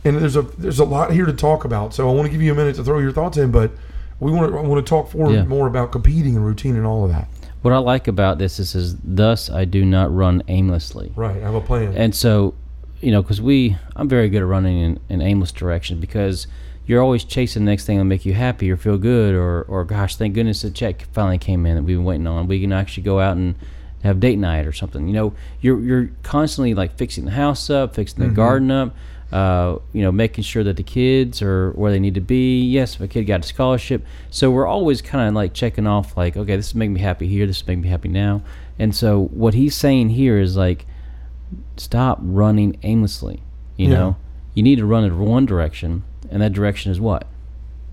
and 0.05 0.17
there's 0.17 0.37
a 0.37 0.43
there's 0.57 0.79
a 0.79 0.85
lot 0.85 1.13
here 1.13 1.27
to 1.27 1.33
talk 1.33 1.65
about. 1.65 1.93
So 1.95 2.09
I 2.09 2.13
want 2.15 2.27
to 2.27 2.33
give 2.33 2.41
you 2.41 2.53
a 2.53 2.55
minute 2.55 2.77
to 2.77 2.85
throw 2.85 2.99
your 2.99 3.13
thoughts 3.13 3.37
in, 3.37 3.51
but 3.51 3.71
we 4.19 4.33
want 4.33 4.51
to 4.53 4.59
I 4.59 4.63
want 4.63 4.85
to 4.85 4.89
talk 4.89 5.11
for 5.11 5.31
Yeah. 5.31 5.45
more 5.45 5.67
about 5.67 5.93
competing 5.93 6.37
and 6.37 6.45
routine 6.47 6.75
and 6.77 6.87
all 6.87 7.05
of 7.05 7.11
that. 7.11 7.29
What 7.63 7.75
I 7.75 7.79
like 7.79 8.09
about 8.09 8.39
this 8.39 8.59
is, 8.59 8.75
is 8.75 8.97
thus 9.05 9.51
I 9.51 9.67
do 9.67 9.85
not 9.85 10.15
run 10.15 10.43
aimlessly. 10.49 11.13
Right, 11.15 11.37
I 11.37 11.41
have 11.41 11.55
a 11.55 11.61
plan. 11.61 11.93
And 11.95 12.15
so, 12.15 12.55
you 13.01 13.11
know, 13.11 13.23
because 13.23 13.41
we, 13.41 13.77
I'm 13.97 14.09
very 14.09 14.29
good 14.29 14.43
at 14.43 14.47
running 14.47 14.79
in, 14.79 15.01
in 15.09 15.23
aimless 15.23 15.53
direction 15.53 16.01
because 16.01 16.47
you're 16.87 17.03
always 17.03 17.25
chasing 17.25 17.65
the 17.65 17.71
next 17.71 17.87
thing 17.87 17.97
that'll 17.97 18.09
make 18.09 18.27
you 18.27 18.35
happy 18.35 18.71
or 18.71 18.77
feel 18.77 18.99
good 18.99 19.35
or, 19.35 19.63
or 19.63 19.85
gosh, 19.85 20.17
thank 20.17 20.35
goodness 20.35 20.63
the 20.63 20.71
check 20.71 21.03
finally 21.13 21.39
came 21.39 21.65
in 21.67 21.77
that 21.77 21.83
we've 21.83 21.97
been 21.97 22.05
waiting 22.05 22.27
on. 22.27 22.47
We 22.47 22.61
can 22.61 22.73
actually 22.73 23.05
go 23.05 23.21
out 23.21 23.37
and 23.37 23.55
have 24.03 24.21
date 24.21 24.39
night 24.39 24.67
or 24.67 24.73
something. 24.73 25.07
You 25.07 25.15
know, 25.15 25.35
you're 25.61 25.81
you're 25.81 26.11
constantly 26.23 26.75
like 26.75 26.97
fixing 26.97 27.27
the 27.27 27.31
house 27.33 27.71
up, 27.71 27.95
fixing 27.95 28.27
the 28.27 28.35
garden 28.35 28.71
up. 28.71 28.95
Uh, 29.31 29.79
you 29.93 30.03
know, 30.03 30.11
making 30.11 30.43
sure 30.43 30.65
that 30.65 30.77
the 30.77 30.83
kids 30.83 31.41
are 31.41 31.71
where 31.73 31.93
they 31.93 32.01
need 32.01 32.15
to 32.15 32.21
be. 32.21 32.65
Yes, 32.65 32.97
if 32.97 33.01
a 33.01 33.07
kid 33.07 33.25
got 33.25 33.45
a 33.45 33.47
scholarship, 33.47 34.05
so 34.29 34.51
we're 34.51 34.67
always 34.67 35.01
kind 35.01 35.29
of 35.29 35.35
like 35.35 35.55
checking 35.55 35.87
off, 35.87 36.17
like, 36.17 36.37
okay, 36.37 36.57
this 36.57 36.67
is 36.67 36.75
making 36.75 36.95
me 36.95 37.01
happy 37.01 37.29
here, 37.29 37.47
this 37.47 37.59
is 37.59 37.67
making 37.69 37.83
me 37.83 37.89
happy 37.91 38.09
now. 38.09 38.43
And 38.77 38.93
so 38.93 39.27
what 39.27 39.55
he's 39.55 39.77
saying 39.77 40.09
here 40.09 40.41
is 40.41 40.57
like, 40.57 40.85
stop 41.77 42.19
running 42.23 42.77
aimlessly. 42.83 43.43
You 43.77 43.89
Yeah. 43.89 43.95
know, 43.95 44.17
you 44.55 44.63
need 44.63 44.77
to 44.77 44.87
run 44.87 45.05
in 45.05 45.19
one 45.19 45.47
direction, 45.47 46.03
and 46.31 46.43
that 46.43 46.53
direction 46.53 46.91
is 46.93 47.01
what? 47.01 47.27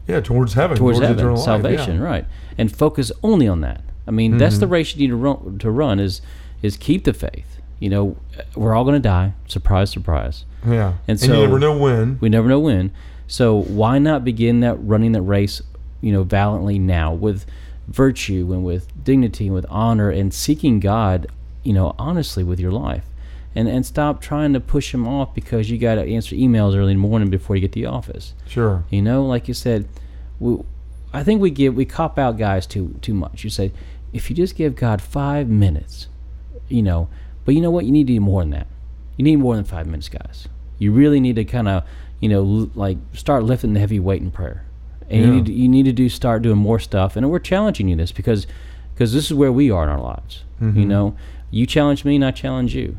yeah, 0.08 0.22
towards 0.22 0.54
heaven, 0.54 0.78
Towards 0.78 1.00
heaven, 1.00 1.18
eternal 1.18 1.36
life, 1.36 1.44
salvation, 1.44 1.98
yeah. 1.98 2.02
right? 2.04 2.26
And 2.58 2.72
focus 2.72 3.12
only 3.24 3.46
on 3.46 3.60
that. 3.62 3.82
I 4.08 4.12
mean, 4.12 4.38
that's 4.38 4.58
the 4.58 4.66
Mm-hmm. 4.66 4.74
race 4.74 4.96
you 4.96 5.02
need 5.02 5.10
to 5.10 5.16
run. 5.18 5.58
To 5.60 5.70
run 5.70 6.00
is 6.00 6.22
is 6.62 6.78
keep 6.78 7.04
the 7.04 7.12
faith. 7.14 7.60
You 7.80 7.90
know, 7.90 8.16
we're 8.56 8.74
all 8.74 8.86
going 8.86 8.96
to 8.96 9.02
die. 9.02 9.34
Surprise, 9.48 9.90
surprise. 9.92 10.46
Yeah, 10.66 10.94
And 11.10 11.22
you 11.22 11.28
so- 11.28 11.42
never 11.42 11.60
know 11.60 11.78
when. 11.78 12.18
We 12.22 12.30
never 12.30 12.48
know 12.48 12.60
when. 12.60 12.92
So 13.28 13.54
why 13.64 14.00
not 14.00 14.24
begin 14.24 14.62
that 14.62 14.76
running 14.82 15.12
that 15.12 15.22
race, 15.24 15.62
you 16.00 16.14
know, 16.14 16.24
valiantly 16.24 16.80
now 16.80 17.14
with 17.14 17.46
virtue 17.90 18.50
and 18.54 18.64
with 18.64 18.88
dignity 19.04 19.48
and 19.48 19.54
with 19.56 19.66
honor 19.70 20.10
and 20.10 20.34
seeking 20.34 20.80
God, 20.80 21.28
you 21.64 21.74
know, 21.74 21.94
honestly 22.00 22.44
with 22.46 22.60
your 22.62 22.72
life. 22.72 23.06
And 23.56 23.68
and 23.68 23.86
stop 23.86 24.22
trying 24.22 24.54
to 24.54 24.60
push 24.60 24.94
him 24.94 25.08
off 25.08 25.34
because 25.34 25.72
you 25.72 25.80
got 25.80 25.96
to 25.96 26.02
answer 26.02 26.36
emails 26.36 26.76
early 26.76 26.92
in 26.92 27.02
the 27.02 27.08
morning 27.08 27.30
before 27.30 27.56
you 27.56 27.62
get 27.62 27.72
to 27.72 27.80
the 27.82 27.88
office. 27.88 28.34
Sure. 28.48 28.84
You 28.92 29.02
know, 29.02 29.26
like 29.26 29.48
you 29.48 29.56
said, 29.56 29.88
we, 30.40 30.60
I 31.12 31.24
think 31.24 31.42
we 31.42 31.50
give 31.50 31.76
we 31.76 31.86
cop 31.86 32.20
out 32.20 32.38
guys 32.38 32.68
too 32.68 32.96
too 33.02 33.16
much. 33.16 33.44
You 33.44 33.50
say, 33.50 33.72
if 34.14 34.30
you 34.30 34.36
just 34.36 34.56
give 34.56 34.76
God 34.76 35.02
five 35.02 35.48
minutes, 35.48 36.08
you 36.70 36.84
know, 36.84 37.10
but 37.46 37.56
you 37.56 37.62
know 37.62 37.72
what? 37.72 37.86
You 37.86 37.92
need 37.92 38.08
to 38.08 38.14
do 38.14 38.20
more 38.20 38.42
than 38.44 38.52
that. 38.52 38.68
You 39.16 39.24
need 39.24 39.38
more 39.38 39.56
than 39.56 39.66
five 39.66 39.88
minutes, 39.88 40.10
guys. 40.10 40.48
You 40.78 40.92
really 40.92 41.20
need 41.20 41.38
to 41.38 41.46
kind 41.46 41.68
of, 41.68 41.84
you 42.20 42.30
know, 42.30 42.42
l- 42.42 42.72
like 42.76 42.98
start 43.14 43.44
lifting 43.44 43.74
the 43.74 43.80
heavy 43.80 44.00
weight 44.00 44.22
in 44.22 44.30
prayer, 44.30 44.66
and 45.10 45.26
you 45.26 45.32
need 45.32 45.46
to, 45.48 45.54
you 45.54 45.68
need 45.68 45.86
to 45.86 45.94
do 45.94 46.10
start 46.10 46.44
doing 46.44 46.60
more 46.60 46.78
stuff. 46.78 47.16
And 47.16 47.28
we're 47.32 47.40
challenging 47.40 47.88
you 47.88 47.96
this 47.96 48.12
because 48.12 48.46
because 48.94 49.14
this 49.14 49.26
is 49.26 49.34
where 49.34 49.52
we 49.52 49.72
are 49.72 49.84
in 49.84 49.90
our 49.90 50.00
lives. 50.00 50.44
Mm-hmm. 50.62 50.80
You 50.80 50.86
know, 50.86 51.18
you 51.50 51.66
challenge 51.66 52.06
me, 52.06 52.16
and 52.16 52.26
I 52.26 52.30
challenge 52.30 52.76
you. 52.76 52.98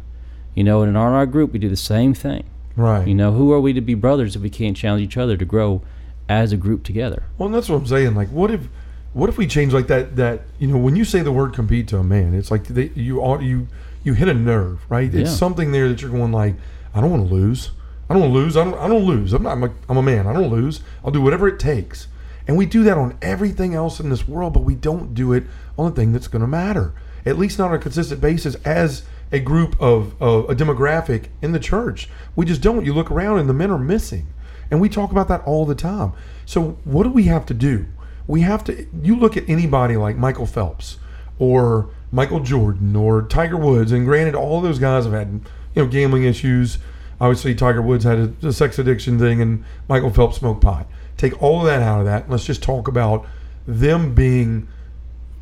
You 0.58 0.64
know, 0.64 0.82
and 0.82 0.88
in 0.90 0.96
our, 0.96 1.14
our 1.14 1.24
group, 1.24 1.52
we 1.52 1.60
do 1.60 1.68
the 1.68 1.76
same 1.76 2.14
thing. 2.14 2.42
Right. 2.74 3.06
You 3.06 3.14
know, 3.14 3.30
who 3.30 3.52
are 3.52 3.60
we 3.60 3.72
to 3.74 3.80
be 3.80 3.94
brothers 3.94 4.34
if 4.34 4.42
we 4.42 4.50
can't 4.50 4.76
challenge 4.76 5.04
each 5.04 5.16
other 5.16 5.36
to 5.36 5.44
grow 5.44 5.82
as 6.28 6.50
a 6.52 6.56
group 6.56 6.82
together? 6.82 7.22
Well, 7.38 7.46
and 7.46 7.54
that's 7.54 7.68
what 7.68 7.76
I'm 7.76 7.86
saying. 7.86 8.16
Like, 8.16 8.28
what 8.30 8.50
if, 8.50 8.62
what 9.12 9.28
if 9.28 9.38
we 9.38 9.46
change 9.46 9.72
like 9.72 9.86
that? 9.86 10.16
That 10.16 10.42
you 10.58 10.66
know, 10.66 10.76
when 10.76 10.96
you 10.96 11.04
say 11.04 11.20
the 11.20 11.30
word 11.30 11.54
compete 11.54 11.86
to 11.88 11.98
a 11.98 12.02
man, 12.02 12.34
it's 12.34 12.50
like 12.50 12.64
they, 12.64 12.88
you 12.96 13.20
ought 13.20 13.40
you 13.40 13.68
you 14.02 14.14
hit 14.14 14.26
a 14.26 14.34
nerve, 14.34 14.80
right? 14.88 15.14
It's 15.14 15.30
Yeah. 15.30 15.36
something 15.36 15.70
there 15.70 15.88
that 15.90 16.02
you're 16.02 16.10
going 16.10 16.32
like, 16.32 16.56
I 16.92 17.00
don't 17.00 17.12
want 17.12 17.28
to 17.28 17.32
lose. 17.32 17.70
I 18.10 18.14
don't 18.14 18.22
want 18.22 18.34
to 18.34 18.38
lose. 18.40 18.56
I 18.56 18.64
don't. 18.64 18.74
I 18.80 18.88
don't 18.88 19.04
lose. 19.04 19.32
I'm 19.34 19.44
not. 19.44 19.52
I'm 19.52 19.62
a, 19.62 19.70
I'm 19.88 19.96
a 19.96 20.02
man. 20.02 20.26
I 20.26 20.32
don't 20.32 20.50
lose. 20.50 20.80
I'll 21.04 21.12
do 21.12 21.22
whatever 21.22 21.46
it 21.46 21.60
takes. 21.60 22.08
And 22.48 22.56
we 22.56 22.66
do 22.66 22.82
that 22.82 22.98
on 22.98 23.16
everything 23.22 23.74
else 23.76 24.00
in 24.00 24.08
this 24.10 24.26
world, 24.26 24.54
but 24.54 24.64
we 24.64 24.74
don't 24.74 25.14
do 25.14 25.32
it 25.34 25.44
on 25.78 25.88
the 25.90 25.94
thing 25.94 26.10
that's 26.10 26.26
going 26.26 26.42
to 26.42 26.48
matter. 26.48 26.94
At 27.24 27.38
least 27.38 27.60
not 27.60 27.68
on 27.68 27.74
a 27.74 27.78
consistent 27.78 28.20
basis 28.20 28.56
as 28.64 29.04
a 29.30 29.40
group 29.40 29.80
of, 29.80 30.20
of 30.20 30.48
a 30.48 30.54
demographic 30.54 31.26
in 31.42 31.52
the 31.52 31.58
church. 31.58 32.08
We 32.34 32.46
just 32.46 32.62
don't. 32.62 32.84
You 32.84 32.94
look 32.94 33.10
around 33.10 33.38
and 33.38 33.48
the 33.48 33.54
men 33.54 33.70
are 33.70 33.78
missing. 33.78 34.28
And 34.70 34.80
we 34.80 34.88
talk 34.88 35.10
about 35.10 35.28
that 35.28 35.42
all 35.44 35.66
the 35.66 35.74
time. 35.74 36.12
So 36.44 36.78
what 36.84 37.04
do 37.04 37.10
we 37.10 37.24
have 37.24 37.46
to 37.46 37.54
do? 37.54 37.86
We 38.26 38.42
have 38.42 38.62
to 38.64 38.86
you 39.02 39.16
look 39.16 39.36
at 39.36 39.48
anybody 39.48 39.96
like 39.96 40.16
Michael 40.16 40.46
Phelps 40.46 40.98
or 41.38 41.90
Michael 42.10 42.40
Jordan 42.40 42.96
or 42.96 43.22
Tiger 43.22 43.56
Woods, 43.56 43.92
and 43.92 44.04
granted, 44.04 44.34
all 44.34 44.60
those 44.60 44.78
guys 44.78 45.04
have 45.04 45.14
had 45.14 45.40
you 45.74 45.82
know 45.82 45.86
gambling 45.86 46.24
issues. 46.24 46.78
Obviously, 47.20 47.54
Tiger 47.54 47.82
Woods 47.82 48.04
had 48.04 48.18
a, 48.18 48.48
a 48.48 48.52
sex 48.52 48.78
addiction 48.78 49.18
thing, 49.18 49.40
and 49.40 49.64
Michael 49.88 50.10
Phelps 50.10 50.38
smoked 50.38 50.62
pot. 50.62 50.86
Take 51.16 51.40
all 51.42 51.60
of 51.60 51.66
that 51.66 51.82
out 51.82 52.00
of 52.00 52.06
that. 52.06 52.30
Let's 52.30 52.44
just 52.44 52.62
talk 52.62 52.86
about 52.86 53.26
them 53.66 54.14
being 54.14 54.68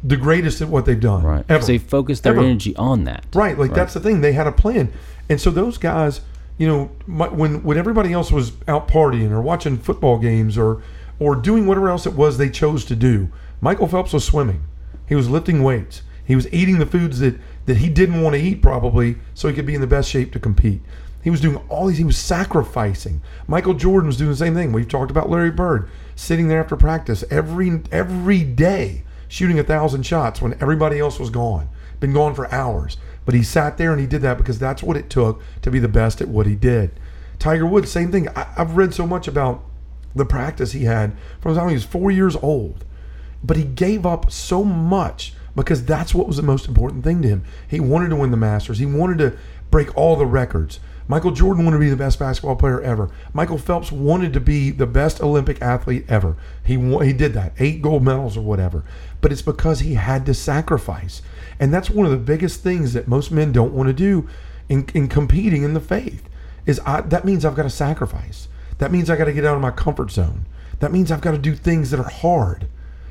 the 0.02 0.16
greatest 0.16 0.60
at 0.60 0.68
what 0.68 0.84
they've 0.86 1.00
done. 1.00 1.22
Right. 1.22 1.44
Ever. 1.48 1.64
They 1.64 1.78
focused 1.78 2.22
their 2.22 2.32
Ever. 2.34 2.42
energy 2.44 2.76
on 2.76 3.04
that. 3.04 3.24
Right, 3.34 3.58
like 3.58 3.74
that's 3.74 3.94
the 3.94 4.00
thing. 4.00 4.20
They 4.20 4.32
had 4.32 4.46
a 4.46 4.52
plan, 4.52 4.92
and 5.28 5.40
so 5.40 5.50
those 5.50 5.78
guys, 5.78 6.20
you 6.58 6.66
know, 6.66 6.90
my, 7.06 7.28
when 7.28 7.62
when 7.62 7.78
everybody 7.78 8.12
else 8.12 8.30
was 8.30 8.52
out 8.68 8.88
partying 8.88 9.30
or 9.30 9.40
watching 9.40 9.78
football 9.78 10.18
games 10.18 10.56
or 10.56 10.82
or 11.18 11.34
doing 11.34 11.66
whatever 11.66 11.88
else 11.88 12.06
it 12.06 12.12
was 12.14 12.38
they 12.38 12.50
chose 12.50 12.84
to 12.86 12.96
do, 12.96 13.30
Michael 13.60 13.88
Phelps 13.88 14.12
was 14.12 14.24
swimming. 14.24 14.62
He 15.08 15.14
was 15.14 15.28
lifting 15.28 15.62
weights. 15.62 16.02
He 16.24 16.34
was 16.34 16.52
eating 16.52 16.78
the 16.78 16.86
foods 16.86 17.20
that 17.20 17.36
that 17.66 17.78
he 17.78 17.88
didn't 17.88 18.22
want 18.22 18.34
to 18.34 18.40
eat 18.40 18.62
probably, 18.62 19.16
so 19.34 19.48
he 19.48 19.54
could 19.54 19.66
be 19.66 19.74
in 19.74 19.80
the 19.80 19.86
best 19.86 20.10
shape 20.10 20.32
to 20.32 20.38
compete. 20.38 20.80
He 21.22 21.30
was 21.30 21.40
doing 21.40 21.56
all 21.68 21.86
these. 21.86 21.98
He 21.98 22.04
was 22.04 22.16
sacrificing. 22.18 23.20
Michael 23.48 23.74
Jordan 23.74 24.06
was 24.06 24.16
doing 24.16 24.30
the 24.30 24.36
same 24.36 24.54
thing. 24.54 24.72
We've 24.72 24.88
talked 24.88 25.10
about 25.10 25.28
Larry 25.28 25.50
Bird 25.50 25.88
sitting 26.14 26.46
there 26.48 26.60
after 26.60 26.76
practice 26.76 27.24
every 27.30 27.82
every 27.90 28.44
day 28.44 29.02
shooting 29.28 29.58
a 29.58 29.64
thousand 29.64 30.04
shots 30.04 30.40
when 30.40 30.54
everybody 30.60 30.98
else 30.98 31.18
was 31.18 31.30
gone, 31.30 31.68
been 32.00 32.12
gone 32.12 32.34
for 32.34 32.52
hours. 32.52 32.96
But 33.24 33.34
he 33.34 33.42
sat 33.42 33.76
there 33.76 33.92
and 33.92 34.00
he 34.00 34.06
did 34.06 34.22
that 34.22 34.38
because 34.38 34.58
that's 34.58 34.82
what 34.82 34.96
it 34.96 35.10
took 35.10 35.42
to 35.62 35.70
be 35.70 35.78
the 35.78 35.88
best 35.88 36.20
at 36.20 36.28
what 36.28 36.46
he 36.46 36.54
did. 36.54 36.92
Tiger 37.38 37.66
Woods, 37.66 37.90
same 37.90 38.12
thing. 38.12 38.28
I, 38.30 38.46
I've 38.56 38.76
read 38.76 38.94
so 38.94 39.06
much 39.06 39.28
about 39.28 39.64
the 40.14 40.24
practice 40.24 40.72
he 40.72 40.84
had 40.84 41.12
from 41.40 41.54
the 41.54 41.60
time 41.60 41.68
he 41.68 41.74
was 41.74 41.84
four 41.84 42.10
years 42.10 42.36
old, 42.36 42.84
but 43.44 43.56
he 43.56 43.64
gave 43.64 44.06
up 44.06 44.30
so 44.30 44.64
much 44.64 45.34
because 45.54 45.84
that's 45.84 46.14
what 46.14 46.26
was 46.26 46.36
the 46.36 46.42
most 46.42 46.68
important 46.68 47.02
thing 47.02 47.22
to 47.22 47.28
him. 47.28 47.44
He 47.68 47.80
wanted 47.80 48.10
to 48.10 48.16
win 48.16 48.30
the 48.30 48.36
Masters. 48.36 48.78
He 48.78 48.86
wanted 48.86 49.18
to 49.18 49.36
break 49.70 49.96
all 49.96 50.16
the 50.16 50.26
records. 50.26 50.80
Michael 51.08 51.30
Jordan 51.30 51.64
wanted 51.64 51.76
to 51.76 51.84
be 51.84 51.90
the 51.90 51.96
best 51.96 52.18
basketball 52.18 52.56
player 52.56 52.80
ever. 52.80 53.10
Michael 53.32 53.58
Phelps 53.58 53.92
wanted 53.92 54.32
to 54.32 54.40
be 54.40 54.70
the 54.70 54.86
best 54.86 55.20
Olympic 55.20 55.62
athlete 55.62 56.04
ever. 56.08 56.36
He 56.64 56.76
he 56.76 57.12
did 57.12 57.32
that, 57.34 57.52
eight 57.58 57.80
gold 57.80 58.02
medals 58.02 58.36
or 58.36 58.42
whatever. 58.42 58.84
But 59.20 59.32
it's 59.32 59.42
because 59.42 59.80
he 59.80 59.94
had 59.94 60.26
to 60.26 60.34
sacrifice, 60.34 61.22
and 61.60 61.72
that's 61.72 61.90
one 61.90 62.06
of 62.06 62.12
the 62.12 62.18
biggest 62.18 62.62
things 62.62 62.92
that 62.92 63.08
most 63.08 63.30
men 63.30 63.52
don't 63.52 63.72
want 63.72 63.88
to 63.88 63.92
do 63.92 64.28
in, 64.68 64.88
in 64.94 65.08
competing 65.08 65.62
in 65.62 65.74
the 65.74 65.80
faith. 65.80 66.28
Is 66.66 66.80
I, 66.84 67.02
that 67.02 67.24
means 67.24 67.44
I've 67.44 67.54
got 67.54 67.62
to 67.62 67.70
sacrifice. 67.70 68.48
That 68.78 68.90
means 68.90 69.08
I 69.08 69.16
got 69.16 69.26
to 69.26 69.32
get 69.32 69.44
out 69.44 69.54
of 69.54 69.62
my 69.62 69.70
comfort 69.70 70.10
zone. 70.10 70.46
That 70.80 70.92
means 70.92 71.10
I've 71.10 71.20
got 71.20 71.30
to 71.30 71.38
do 71.38 71.54
things 71.54 71.90
that 71.90 72.00
are 72.00 72.10
hard, 72.10 72.66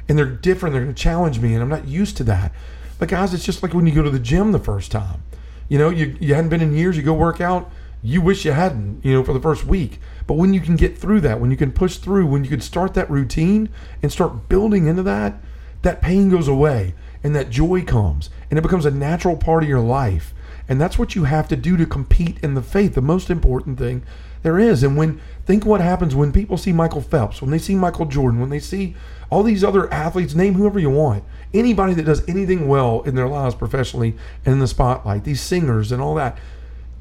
and 0.09 0.17
they're 0.17 0.25
different. 0.25 0.73
They're 0.73 0.83
going 0.83 0.93
to 0.93 1.01
challenge 1.01 1.39
me, 1.39 1.53
and 1.53 1.63
I'm 1.63 1.69
not 1.69 1.87
used 1.87 2.17
to 2.17 2.23
that. 2.25 2.51
But 2.99 3.09
guys, 3.09 3.33
it's 3.33 3.45
just 3.45 3.63
like 3.63 3.73
when 3.73 3.87
you 3.87 3.93
go 3.93 4.03
to 4.03 4.09
the 4.09 4.19
gym 4.19 4.51
the 4.51 4.59
first 4.59 4.91
time. 4.91 5.23
You 5.67 5.79
know, 5.79 5.89
you 5.89 6.15
you 6.19 6.35
hadn't 6.35 6.49
been 6.49 6.61
in 6.61 6.75
years. 6.75 6.95
You 6.97 7.03
go 7.03 7.13
work 7.13 7.41
out 7.41 7.71
you 8.05 8.21
wish 8.21 8.45
you 8.45 8.51
hadn't, 8.51 9.03
you 9.03 9.13
know, 9.13 9.23
for 9.23 9.33
the 9.33 9.41
first 9.41 9.65
week. 9.65 9.99
But 10.27 10.35
when 10.35 10.53
you 10.53 10.61
can 10.61 10.75
get 10.75 10.97
through 10.97 11.21
that, 11.21 11.39
when 11.39 11.49
you 11.49 11.57
can 11.57 11.71
push 11.71 11.97
through, 11.97 12.27
when 12.27 12.43
you 12.43 12.49
can 12.49 12.61
start 12.61 12.93
that 12.93 13.09
routine 13.09 13.69
and 14.03 14.11
start 14.11 14.47
building 14.47 14.85
into 14.85 15.03
that, 15.03 15.41
that 15.81 16.01
pain 16.01 16.29
goes 16.29 16.47
away 16.47 16.93
and 17.23 17.35
that 17.35 17.49
joy 17.49 17.83
comes 17.83 18.29
and 18.49 18.59
it 18.59 18.61
becomes 18.61 18.85
a 18.85 18.91
natural 18.91 19.35
part 19.35 19.63
of 19.63 19.69
your 19.69 19.79
life. 19.79 20.33
And 20.67 20.79
that's 20.79 20.97
what 20.97 21.15
you 21.15 21.23
have 21.23 21.47
to 21.49 21.55
do 21.55 21.77
to 21.77 21.85
compete 21.85 22.37
in 22.43 22.53
the 22.53 22.61
faith, 22.61 22.93
the 22.93 23.01
most 23.01 23.29
important 23.29 23.77
thing 23.79 24.03
there 24.43 24.59
is. 24.59 24.83
And 24.83 24.95
when 24.95 25.19
think 25.45 25.65
what 25.65 25.81
happens 25.81 26.15
when 26.15 26.31
people 26.31 26.57
see 26.57 26.71
Michael 26.71 27.01
Phelps, 27.01 27.41
when 27.41 27.49
they 27.49 27.57
see 27.57 27.75
Michael 27.75 28.05
Jordan, 28.05 28.39
when 28.39 28.49
they 28.49 28.59
see 28.59 28.95
all 29.31 29.41
these 29.41 29.63
other 29.63 29.91
athletes, 29.91 30.35
name 30.35 30.53
whoever 30.53 30.77
you 30.77 30.91
want, 30.91 31.23
anybody 31.53 31.95
that 31.95 32.05
does 32.05 32.27
anything 32.27 32.67
well 32.67 33.01
in 33.01 33.15
their 33.15 33.27
lives 33.27 33.55
professionally 33.55 34.15
and 34.45 34.53
in 34.53 34.59
the 34.59 34.67
spotlight, 34.67 35.23
these 35.23 35.41
singers 35.41 35.91
and 35.91 36.01
all 36.01 36.13
that 36.15 36.37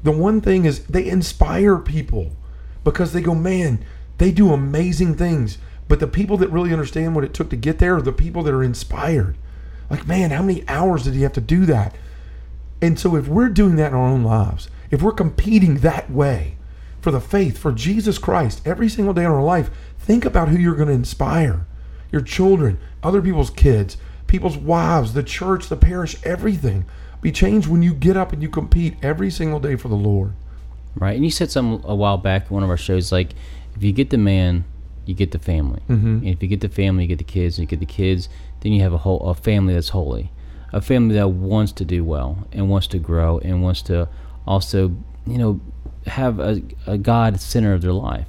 the 0.05 0.11
one 0.11 0.39
thing 0.39 0.65
is 0.65 0.85
they 0.85 1.07
inspire 1.07 1.77
people 1.77 2.35
because 2.83 3.11
they 3.11 3.21
go, 3.21 3.33
man, 3.33 3.83
they 4.19 4.31
do 4.31 4.53
amazing 4.53 5.15
things. 5.15 5.57
But 5.87 5.99
the 5.99 6.07
people 6.07 6.37
that 6.37 6.51
really 6.51 6.71
understand 6.71 7.15
what 7.15 7.23
it 7.23 7.33
took 7.33 7.49
to 7.49 7.55
get 7.55 7.79
there 7.79 7.95
are 7.95 8.01
the 8.01 8.11
people 8.11 8.43
that 8.43 8.53
are 8.53 8.63
inspired. 8.63 9.35
Like, 9.89 10.07
man, 10.07 10.29
how 10.29 10.43
many 10.43 10.63
hours 10.67 11.03
did 11.03 11.15
he 11.15 11.23
have 11.23 11.33
to 11.33 11.41
do 11.41 11.65
that? 11.65 11.95
And 12.81 12.99
so, 12.99 13.15
if 13.15 13.27
we're 13.27 13.49
doing 13.49 13.77
that 13.77 13.91
in 13.91 13.97
our 13.97 14.07
own 14.07 14.23
lives, 14.23 14.69
if 14.91 15.01
we're 15.01 15.11
competing 15.11 15.77
that 15.77 16.11
way 16.11 16.57
for 17.01 17.09
the 17.09 17.21
faith, 17.21 17.57
for 17.57 17.71
Jesus 17.71 18.19
Christ, 18.19 18.61
every 18.65 18.89
single 18.89 19.13
day 19.13 19.23
in 19.23 19.31
our 19.31 19.43
life, 19.43 19.71
think 19.97 20.23
about 20.23 20.49
who 20.49 20.57
you're 20.57 20.75
going 20.75 20.89
to 20.89 20.93
inspire 20.93 21.65
your 22.11 22.21
children, 22.21 22.77
other 23.01 23.23
people's 23.23 23.49
kids, 23.49 23.97
people's 24.27 24.57
wives, 24.57 25.13
the 25.13 25.23
church, 25.23 25.67
the 25.67 25.75
parish, 25.75 26.17
everything 26.23 26.85
be 27.25 27.31
changed 27.31 27.67
when 27.67 27.81
you 27.81 27.91
get 27.91 28.15
up 28.15 28.33
and 28.33 28.43
you 28.43 28.47
compete 28.47 28.93
every 29.01 29.31
single 29.31 29.59
day 29.59 29.75
for 29.75 29.87
the 29.87 29.95
Lord. 29.95 30.33
Right. 30.93 31.15
And 31.15 31.25
you 31.25 31.31
said 31.31 31.49
something 31.49 31.83
a 31.89 31.95
while 31.95 32.17
back 32.17 32.43
in 32.43 32.53
one 32.53 32.61
of 32.61 32.69
our 32.69 32.77
shows 32.77 33.11
like, 33.11 33.31
if 33.75 33.81
you 33.81 33.91
get 33.91 34.11
the 34.11 34.19
man, 34.19 34.63
you 35.07 35.15
get 35.15 35.31
the 35.31 35.39
family. 35.39 35.81
Mm-hmm. 35.89 36.17
And 36.17 36.27
if 36.27 36.43
you 36.43 36.47
get 36.47 36.61
the 36.61 36.69
family, 36.69 37.05
you 37.05 37.07
get 37.07 37.17
the 37.17 37.23
kids. 37.23 37.57
And 37.57 37.63
you 37.63 37.67
get 37.67 37.79
the 37.79 37.91
kids, 37.91 38.29
then 38.59 38.73
you 38.73 38.83
have 38.83 38.93
a 38.93 38.99
whole 38.99 39.27
a 39.27 39.33
family 39.33 39.73
that's 39.73 39.89
holy, 39.89 40.31
a 40.71 40.81
family 40.81 41.15
that 41.15 41.29
wants 41.29 41.71
to 41.73 41.83
do 41.83 42.03
well 42.03 42.47
and 42.51 42.69
wants 42.69 42.85
to 42.87 42.99
grow 42.99 43.39
and 43.39 43.63
wants 43.63 43.81
to 43.83 44.07
also, 44.45 44.95
you 45.25 45.39
know, 45.39 45.59
have 46.05 46.39
a, 46.39 46.61
a 46.85 46.99
God 46.99 47.39
center 47.39 47.73
of 47.73 47.81
their 47.81 47.91
life, 47.91 48.27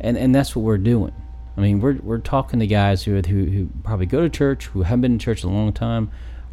and 0.00 0.18
and 0.18 0.34
that's 0.34 0.56
what 0.56 0.62
we're 0.62 0.78
doing. 0.78 1.14
I 1.56 1.60
mean, 1.60 1.80
we're 1.80 1.98
we're 2.02 2.18
talking 2.18 2.58
to 2.58 2.66
guys 2.66 3.04
who 3.04 3.14
who, 3.20 3.44
who 3.44 3.68
probably 3.84 4.06
go 4.06 4.20
to 4.20 4.28
church, 4.28 4.66
who 4.66 4.82
haven't 4.82 5.02
been 5.02 5.12
in 5.12 5.18
church 5.20 5.44
in 5.44 5.50
a 5.50 5.52
long 5.52 5.72
time. 5.72 6.10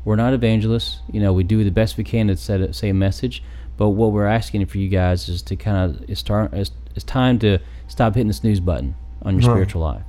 We're 0.10 0.16
not 0.16 0.34
evangelists. 0.34 1.02
You 1.12 1.20
know, 1.20 1.34
we 1.34 1.44
do 1.44 1.64
the 1.64 1.70
best 1.70 1.96
we 1.96 2.04
can 2.04 2.30
to 2.30 2.36
set 2.36 2.62
a, 2.62 2.74
say 2.74 2.90
a 2.90 2.96
message. 2.96 3.44
But 3.78 3.90
what 3.90 4.12
we're 4.12 4.26
asking 4.26 4.66
for 4.66 4.80
you 4.80 4.90
guys 4.90 5.30
is 5.30 5.44
to 5.44 5.56
kind 5.56 6.02
of 6.10 6.18
start. 6.18 6.52
It's, 6.52 6.72
it's 6.96 7.04
time 7.06 7.38
to 7.40 7.60
stop 7.88 8.16
hitting 8.16 8.28
the 8.28 8.34
snooze 8.34 8.60
button 8.60 8.96
on 9.22 9.36
your 9.36 9.48
Right. 9.48 9.54
spiritual 9.58 9.84
life. 9.84 10.02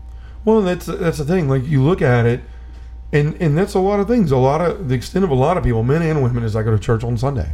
Well, 0.47 0.63
that's 0.63 0.87
that's 0.87 1.19
the 1.19 1.27
thing. 1.27 1.51
Like 1.51 1.67
you 1.67 1.83
look 1.83 2.01
at 2.01 2.25
it, 2.25 2.41
and 3.13 3.35
and 3.43 3.59
that's 3.59 3.75
a 3.75 3.79
lot 3.79 4.01
of 4.01 4.09
things. 4.09 4.33
A 4.33 4.39
lot 4.39 4.63
of 4.63 4.89
the 4.89 4.95
extent 4.95 5.23
of 5.23 5.31
a 5.31 5.35
lot 5.35 5.59
of 5.59 5.65
people, 5.65 5.83
men 5.83 6.01
and 6.01 6.23
women, 6.23 6.45
is 6.45 6.57
I 6.57 6.63
go 6.63 6.71
to 6.71 6.79
church 6.79 7.05
on 7.05 7.19
Sunday, 7.19 7.53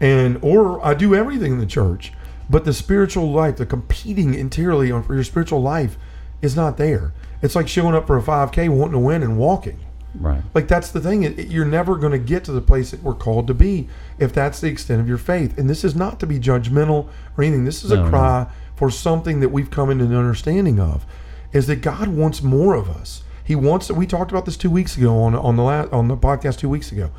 and 0.00 0.38
or 0.40 0.82
I 0.82 0.94
do 0.94 1.14
everything 1.14 1.52
in 1.52 1.58
the 1.58 1.66
church, 1.66 2.14
but 2.48 2.64
the 2.64 2.72
spiritual 2.72 3.30
life, 3.30 3.58
the 3.58 3.66
competing 3.66 4.32
interiorly 4.32 4.90
on 4.90 5.02
for 5.02 5.14
your 5.14 5.22
spiritual 5.22 5.60
life, 5.60 5.98
is 6.40 6.56
not 6.56 6.78
there. 6.78 7.12
It's 7.42 7.54
like 7.54 7.68
showing 7.68 7.94
up 7.94 8.06
for 8.06 8.16
a 8.16 8.22
5K, 8.22 8.70
wanting 8.70 8.92
to 8.92 8.98
win, 8.98 9.22
and 9.22 9.36
walking. 9.36 9.80
Right. 10.14 10.42
Like 10.54 10.68
that's 10.68 10.90
the 10.90 11.00
thing. 11.00 11.22
It, 11.24 11.38
it- 11.38 11.48
you're 11.48 11.64
never 11.66 11.96
going 11.96 12.12
to 12.12 12.18
get 12.18 12.44
to 12.44 12.52
the 12.52 12.60
place 12.60 12.90
that 12.92 13.02
we're 13.02 13.14
called 13.14 13.46
to 13.48 13.54
be 13.54 13.88
if 14.18 14.32
that's 14.32 14.60
the 14.60 14.68
extent 14.68 15.00
of 15.00 15.08
your 15.08 15.18
faith. 15.18 15.56
And 15.58 15.68
this 15.68 15.84
is 15.84 15.94
not 15.94 16.18
to 16.20 16.26
be 16.26 16.38
judgmental 16.38 17.08
or 17.36 17.44
anything. 17.44 17.64
This 17.64 17.84
is 17.84 17.90
No, 17.90 18.00
a 18.00 18.04
no. 18.04 18.08
cry 18.10 18.46
for 18.76 18.90
something 18.90 19.40
that 19.40 19.50
we've 19.50 19.70
come 19.70 19.90
into 19.90 20.04
an 20.04 20.14
understanding 20.14 20.78
of, 20.80 21.04
is 21.52 21.66
that 21.66 21.82
God 21.82 22.08
wants 22.08 22.42
more 22.42 22.74
of 22.74 22.88
us. 22.88 23.22
He 23.44 23.54
wants. 23.56 23.90
We 23.90 24.06
talked 24.06 24.30
about 24.30 24.44
this 24.44 24.56
two 24.56 24.70
weeks 24.70 24.96
ago 24.96 25.18
on 25.22 25.34
on 25.34 25.56
the 25.56 25.62
last 25.62 25.92
on 25.92 26.08
the 26.08 26.16
podcast 26.16 26.58
two 26.58 26.68
weeks 26.68 26.92
ago. 26.92 27.10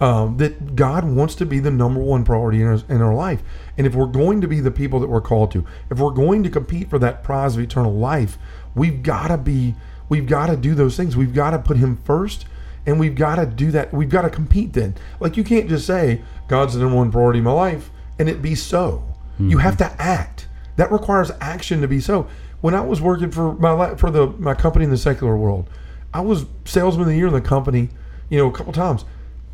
Um, 0.00 0.36
that 0.36 0.76
God 0.76 1.02
wants 1.04 1.34
to 1.36 1.44
be 1.46 1.58
the 1.58 1.72
number 1.72 1.98
one 1.98 2.24
priority 2.24 2.60
in 2.62 2.68
our, 2.68 2.78
in 2.88 3.02
our 3.02 3.14
life. 3.14 3.42
And 3.76 3.84
if 3.84 3.96
we're 3.96 4.06
going 4.06 4.40
to 4.42 4.46
be 4.46 4.60
the 4.60 4.70
people 4.70 5.00
that 5.00 5.08
we're 5.08 5.20
called 5.20 5.50
to, 5.52 5.64
if 5.90 5.98
we're 5.98 6.12
going 6.12 6.44
to 6.44 6.50
compete 6.50 6.88
for 6.88 7.00
that 7.00 7.24
prize 7.24 7.56
of 7.56 7.62
eternal 7.62 7.92
life, 7.92 8.38
we've 8.76 9.02
got 9.02 9.26
to 9.26 9.36
be, 9.36 9.74
we've 10.08 10.26
got 10.26 10.46
to 10.46 10.56
do 10.56 10.74
those 10.74 10.96
things. 10.96 11.16
We've 11.16 11.34
got 11.34 11.50
to 11.50 11.58
put 11.58 11.76
Him 11.76 11.98
first, 12.04 12.46
and 12.86 12.98
we've 12.98 13.14
got 13.14 13.36
to 13.36 13.46
do 13.46 13.70
that. 13.72 13.92
We've 13.92 14.08
got 14.08 14.22
to 14.22 14.30
compete 14.30 14.72
then. 14.72 14.94
Like 15.20 15.36
you 15.36 15.44
can't 15.44 15.68
just 15.68 15.86
say, 15.86 16.22
God's 16.48 16.74
the 16.74 16.80
number 16.80 16.96
one 16.96 17.12
priority 17.12 17.38
in 17.38 17.44
my 17.44 17.52
life, 17.52 17.90
and 18.18 18.28
it 18.28 18.42
be 18.42 18.54
so. 18.54 19.04
You 19.38 19.44
mm-hmm. 19.44 19.58
have 19.60 19.76
to 19.78 20.02
act. 20.02 20.48
That 20.76 20.90
requires 20.90 21.30
action 21.40 21.80
to 21.80 21.88
be 21.88 22.00
so. 22.00 22.28
When 22.60 22.74
I 22.74 22.80
was 22.80 23.00
working 23.00 23.30
for 23.30 23.54
my 23.54 23.94
for 23.94 24.10
the 24.10 24.28
my 24.38 24.54
company 24.54 24.84
in 24.84 24.90
the 24.90 24.96
secular 24.96 25.36
world, 25.36 25.70
I 26.12 26.20
was 26.20 26.46
salesman 26.64 27.02
of 27.02 27.08
the 27.08 27.16
year 27.16 27.28
in 27.28 27.32
the 27.32 27.40
company, 27.40 27.90
you 28.28 28.38
know, 28.38 28.48
a 28.48 28.52
couple 28.52 28.72
times. 28.72 29.04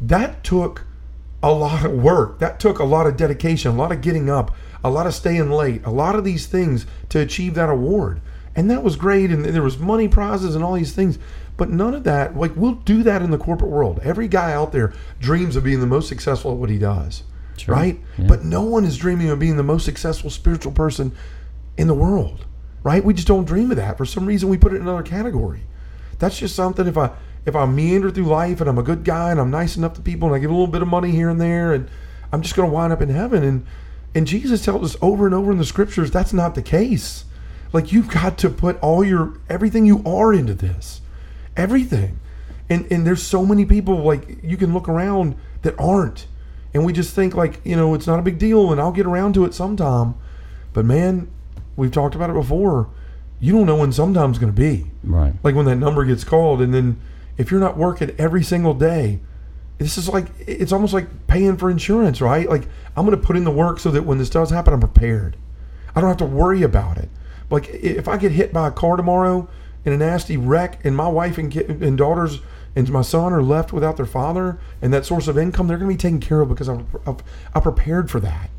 That 0.00 0.42
took 0.44 0.86
a 1.42 1.52
lot 1.52 1.84
of 1.84 1.92
work. 1.92 2.38
That 2.38 2.58
took 2.58 2.78
a 2.78 2.84
lot 2.84 3.06
of 3.06 3.16
dedication, 3.16 3.72
a 3.72 3.74
lot 3.74 3.92
of 3.92 4.00
getting 4.00 4.30
up, 4.30 4.54
a 4.82 4.90
lot 4.90 5.06
of 5.06 5.14
staying 5.14 5.50
late, 5.50 5.84
a 5.84 5.90
lot 5.90 6.14
of 6.14 6.24
these 6.24 6.46
things 6.46 6.86
to 7.10 7.20
achieve 7.20 7.54
that 7.54 7.68
award. 7.68 8.20
And 8.56 8.70
that 8.70 8.82
was 8.82 8.96
great. 8.96 9.30
And 9.30 9.44
there 9.44 9.62
was 9.62 9.78
money 9.78 10.08
prizes 10.08 10.54
and 10.54 10.64
all 10.64 10.74
these 10.74 10.92
things. 10.92 11.18
But 11.56 11.70
none 11.70 11.94
of 11.94 12.04
that, 12.04 12.36
like 12.36 12.52
we'll 12.56 12.74
do 12.74 13.02
that 13.02 13.22
in 13.22 13.30
the 13.30 13.38
corporate 13.38 13.70
world. 13.70 14.00
Every 14.02 14.28
guy 14.28 14.52
out 14.52 14.72
there 14.72 14.92
dreams 15.20 15.56
of 15.56 15.64
being 15.64 15.80
the 15.80 15.86
most 15.86 16.08
successful 16.08 16.52
at 16.52 16.58
what 16.58 16.70
he 16.70 16.78
does. 16.78 17.22
Sure. 17.56 17.74
Right? 17.74 18.00
Yeah. 18.18 18.26
But 18.26 18.44
no 18.44 18.62
one 18.62 18.84
is 18.84 18.98
dreaming 18.98 19.30
of 19.30 19.38
being 19.38 19.56
the 19.56 19.62
most 19.62 19.84
successful 19.84 20.30
spiritual 20.30 20.72
person 20.72 21.12
in 21.76 21.86
the 21.86 21.94
world. 21.94 22.44
Right? 22.82 23.04
We 23.04 23.14
just 23.14 23.28
don't 23.28 23.44
dream 23.44 23.70
of 23.70 23.76
that. 23.76 23.96
For 23.96 24.04
some 24.04 24.26
reason 24.26 24.48
we 24.48 24.58
put 24.58 24.72
it 24.72 24.76
in 24.76 24.82
another 24.82 25.02
category. 25.02 25.62
That's 26.18 26.38
just 26.38 26.54
something 26.54 26.86
if 26.86 26.98
I 26.98 27.10
if 27.46 27.54
I 27.54 27.66
meander 27.66 28.10
through 28.10 28.24
life 28.24 28.60
and 28.60 28.70
I'm 28.70 28.78
a 28.78 28.82
good 28.82 29.04
guy 29.04 29.30
and 29.30 29.40
I'm 29.40 29.50
nice 29.50 29.76
enough 29.76 29.94
to 29.94 30.00
people 30.00 30.28
and 30.28 30.36
I 30.36 30.38
give 30.38 30.50
a 30.50 30.54
little 30.54 30.66
bit 30.66 30.82
of 30.82 30.88
money 30.88 31.10
here 31.10 31.28
and 31.28 31.40
there 31.40 31.72
and 31.72 31.88
I'm 32.32 32.42
just 32.42 32.56
going 32.56 32.68
to 32.68 32.74
wind 32.74 32.92
up 32.92 33.02
in 33.02 33.10
heaven 33.10 33.44
and 33.44 33.66
and 34.16 34.26
Jesus 34.26 34.64
tells 34.64 34.94
us 34.94 34.96
over 35.02 35.26
and 35.26 35.34
over 35.34 35.52
in 35.52 35.58
the 35.58 35.64
scriptures 35.64 36.10
that's 36.10 36.32
not 36.32 36.54
the 36.54 36.62
case. 36.62 37.24
Like 37.74 37.90
you've 37.90 38.08
got 38.08 38.38
to 38.38 38.50
put 38.50 38.78
all 38.78 39.04
your 39.04 39.34
everything 39.48 39.84
you 39.84 40.00
are 40.06 40.32
into 40.32 40.54
this. 40.54 41.00
Everything. 41.56 42.20
And 42.70 42.90
and 42.90 43.04
there's 43.04 43.22
so 43.22 43.44
many 43.44 43.64
people 43.64 43.98
like 43.98 44.38
you 44.44 44.56
can 44.56 44.72
look 44.72 44.88
around 44.88 45.34
that 45.62 45.74
aren't. 45.76 46.28
And 46.72 46.84
we 46.86 46.92
just 46.92 47.14
think 47.14 47.34
like, 47.34 47.60
you 47.64 47.74
know, 47.74 47.92
it's 47.94 48.06
not 48.06 48.20
a 48.20 48.22
big 48.22 48.38
deal 48.38 48.70
and 48.70 48.80
I'll 48.80 48.92
get 48.92 49.06
around 49.06 49.34
to 49.34 49.44
it 49.44 49.54
sometime. 49.54 50.14
But 50.72 50.84
man, 50.84 51.28
we've 51.74 51.90
talked 51.90 52.14
about 52.14 52.30
it 52.30 52.34
before. 52.34 52.90
You 53.40 53.52
don't 53.52 53.66
know 53.66 53.76
when 53.76 53.90
sometime's 53.90 54.38
going 54.38 54.54
to 54.54 54.58
be. 54.58 54.86
Right. 55.02 55.34
Like 55.42 55.56
when 55.56 55.66
that 55.66 55.76
number 55.76 56.04
gets 56.04 56.22
called 56.22 56.62
and 56.62 56.72
then 56.72 57.00
if 57.36 57.50
you're 57.50 57.58
not 57.58 57.76
working 57.76 58.14
every 58.18 58.44
single 58.44 58.74
day, 58.74 59.18
this 59.78 59.98
is 59.98 60.08
like 60.08 60.26
it's 60.38 60.70
almost 60.70 60.94
like 60.94 61.26
paying 61.26 61.56
for 61.56 61.72
insurance, 61.72 62.20
right? 62.20 62.48
Like 62.48 62.68
I'm 62.96 63.04
going 63.04 63.20
to 63.20 63.26
put 63.26 63.36
in 63.36 63.42
the 63.42 63.50
work 63.50 63.80
so 63.80 63.90
that 63.90 64.04
when 64.04 64.18
this 64.18 64.30
does 64.30 64.50
happen, 64.50 64.72
I'm 64.72 64.78
prepared. 64.78 65.36
I 65.96 66.00
don't 66.00 66.08
have 66.08 66.18
to 66.18 66.24
worry 66.24 66.62
about 66.62 66.98
it. 66.98 67.08
Like 67.54 67.68
if 67.68 68.08
I 68.08 68.16
get 68.16 68.32
hit 68.32 68.52
by 68.52 68.66
a 68.66 68.72
car 68.72 68.96
tomorrow 68.96 69.48
in 69.84 69.92
a 69.92 69.96
nasty 69.96 70.36
wreck, 70.36 70.84
and 70.84 70.96
my 70.96 71.06
wife 71.06 71.38
and, 71.38 71.54
and 71.54 71.96
daughters 71.96 72.40
and 72.74 72.90
my 72.90 73.02
son 73.02 73.32
are 73.32 73.44
left 73.44 73.72
without 73.72 73.96
their 73.96 74.06
father 74.06 74.58
and 74.82 74.92
that 74.92 75.06
source 75.06 75.28
of 75.28 75.38
income, 75.38 75.68
they're 75.68 75.78
going 75.78 75.88
to 75.88 75.94
be 75.94 75.96
taken 75.96 76.18
care 76.18 76.40
of 76.40 76.48
because 76.48 76.68
I'm, 76.68 76.88
i 77.54 77.60
prepared 77.60 78.10
for 78.10 78.18
that. 78.18 78.50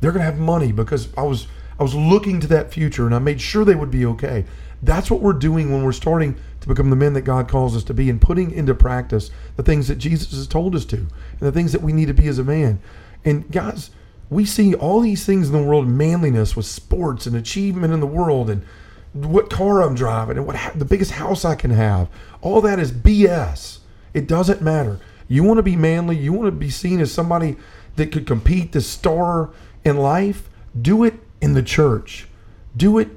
They're 0.00 0.10
going 0.10 0.24
to 0.26 0.30
have 0.30 0.40
money 0.40 0.72
because 0.72 1.16
I 1.16 1.22
was 1.22 1.46
I 1.78 1.84
was 1.84 1.94
looking 1.94 2.40
to 2.40 2.48
that 2.48 2.72
future 2.72 3.06
and 3.06 3.14
I 3.14 3.20
made 3.20 3.40
sure 3.40 3.64
they 3.64 3.76
would 3.76 3.92
be 3.92 4.04
okay. 4.04 4.44
That's 4.82 5.12
what 5.12 5.20
we're 5.20 5.32
doing 5.34 5.70
when 5.70 5.84
we're 5.84 5.92
starting 5.92 6.34
to 6.60 6.66
become 6.66 6.90
the 6.90 6.96
men 6.96 7.12
that 7.12 7.22
God 7.22 7.48
calls 7.48 7.76
us 7.76 7.84
to 7.84 7.94
be 7.94 8.10
and 8.10 8.20
putting 8.20 8.50
into 8.50 8.74
practice 8.74 9.30
the 9.54 9.62
things 9.62 9.86
that 9.86 9.98
Jesus 9.98 10.32
has 10.32 10.48
told 10.48 10.74
us 10.74 10.84
to 10.86 10.96
and 10.96 11.08
the 11.38 11.52
things 11.52 11.70
that 11.70 11.82
we 11.82 11.92
need 11.92 12.06
to 12.06 12.14
be 12.14 12.26
as 12.26 12.40
a 12.40 12.44
man. 12.44 12.80
And 13.24 13.48
guys, 13.52 13.90
we 14.30 14.44
see 14.44 14.74
all 14.74 15.00
these 15.00 15.26
things 15.26 15.48
in 15.48 15.52
the 15.52 15.62
world 15.62 15.88
manliness 15.88 16.56
with 16.56 16.66
sports 16.66 17.26
and 17.26 17.36
achievement 17.36 17.92
in 17.92 18.00
the 18.00 18.06
world 18.06 18.48
and 18.48 18.64
what 19.12 19.50
car 19.50 19.82
I'm 19.82 19.96
driving 19.96 20.38
and 20.38 20.46
what 20.46 20.56
the 20.76 20.84
biggest 20.84 21.10
house 21.12 21.44
I 21.44 21.56
can 21.56 21.72
have. 21.72 22.08
All 22.40 22.60
that 22.60 22.78
is 22.78 22.92
BS. 22.92 23.78
It 24.14 24.28
doesn't 24.28 24.62
matter. 24.62 25.00
You 25.26 25.42
want 25.42 25.58
to 25.58 25.62
be 25.62 25.76
manly, 25.76 26.16
you 26.16 26.32
want 26.32 26.46
to 26.46 26.52
be 26.52 26.70
seen 26.70 27.00
as 27.00 27.12
somebody 27.12 27.56
that 27.96 28.12
could 28.12 28.26
compete 28.26 28.72
the 28.72 28.80
star 28.80 29.50
in 29.84 29.96
life, 29.96 30.48
do 30.80 31.04
it 31.04 31.14
in 31.40 31.54
the 31.54 31.62
church. 31.62 32.28
Do 32.76 32.98
it 32.98 33.08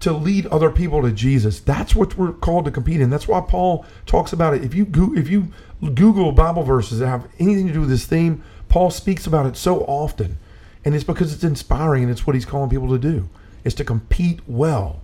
to 0.00 0.12
lead 0.12 0.46
other 0.46 0.70
people 0.70 1.02
to 1.02 1.12
Jesus. 1.12 1.60
That's 1.60 1.94
what 1.94 2.16
we're 2.16 2.32
called 2.32 2.64
to 2.66 2.70
compete 2.70 3.00
in. 3.00 3.10
That's 3.10 3.28
why 3.28 3.40
Paul 3.40 3.86
talks 4.04 4.32
about 4.32 4.54
it. 4.54 4.64
If 4.64 4.74
you 4.74 4.84
go, 4.84 5.14
if 5.16 5.28
you 5.28 5.52
Google 5.80 6.32
Bible 6.32 6.64
verses 6.64 6.98
that 6.98 7.08
have 7.08 7.28
anything 7.38 7.66
to 7.68 7.72
do 7.72 7.80
with 7.80 7.88
this 7.88 8.06
theme, 8.06 8.42
Paul 8.68 8.90
speaks 8.90 9.26
about 9.26 9.46
it 9.46 9.56
so 9.56 9.80
often, 9.84 10.38
and 10.86 10.94
it's 10.94 11.04
because 11.04 11.34
it's 11.34 11.42
inspiring 11.42 12.04
and 12.04 12.12
it's 12.12 12.26
what 12.28 12.34
he's 12.34 12.44
calling 12.44 12.70
people 12.70 12.88
to 12.88 12.98
do. 12.98 13.28
Is 13.64 13.74
to 13.74 13.84
compete 13.84 14.38
well. 14.46 15.02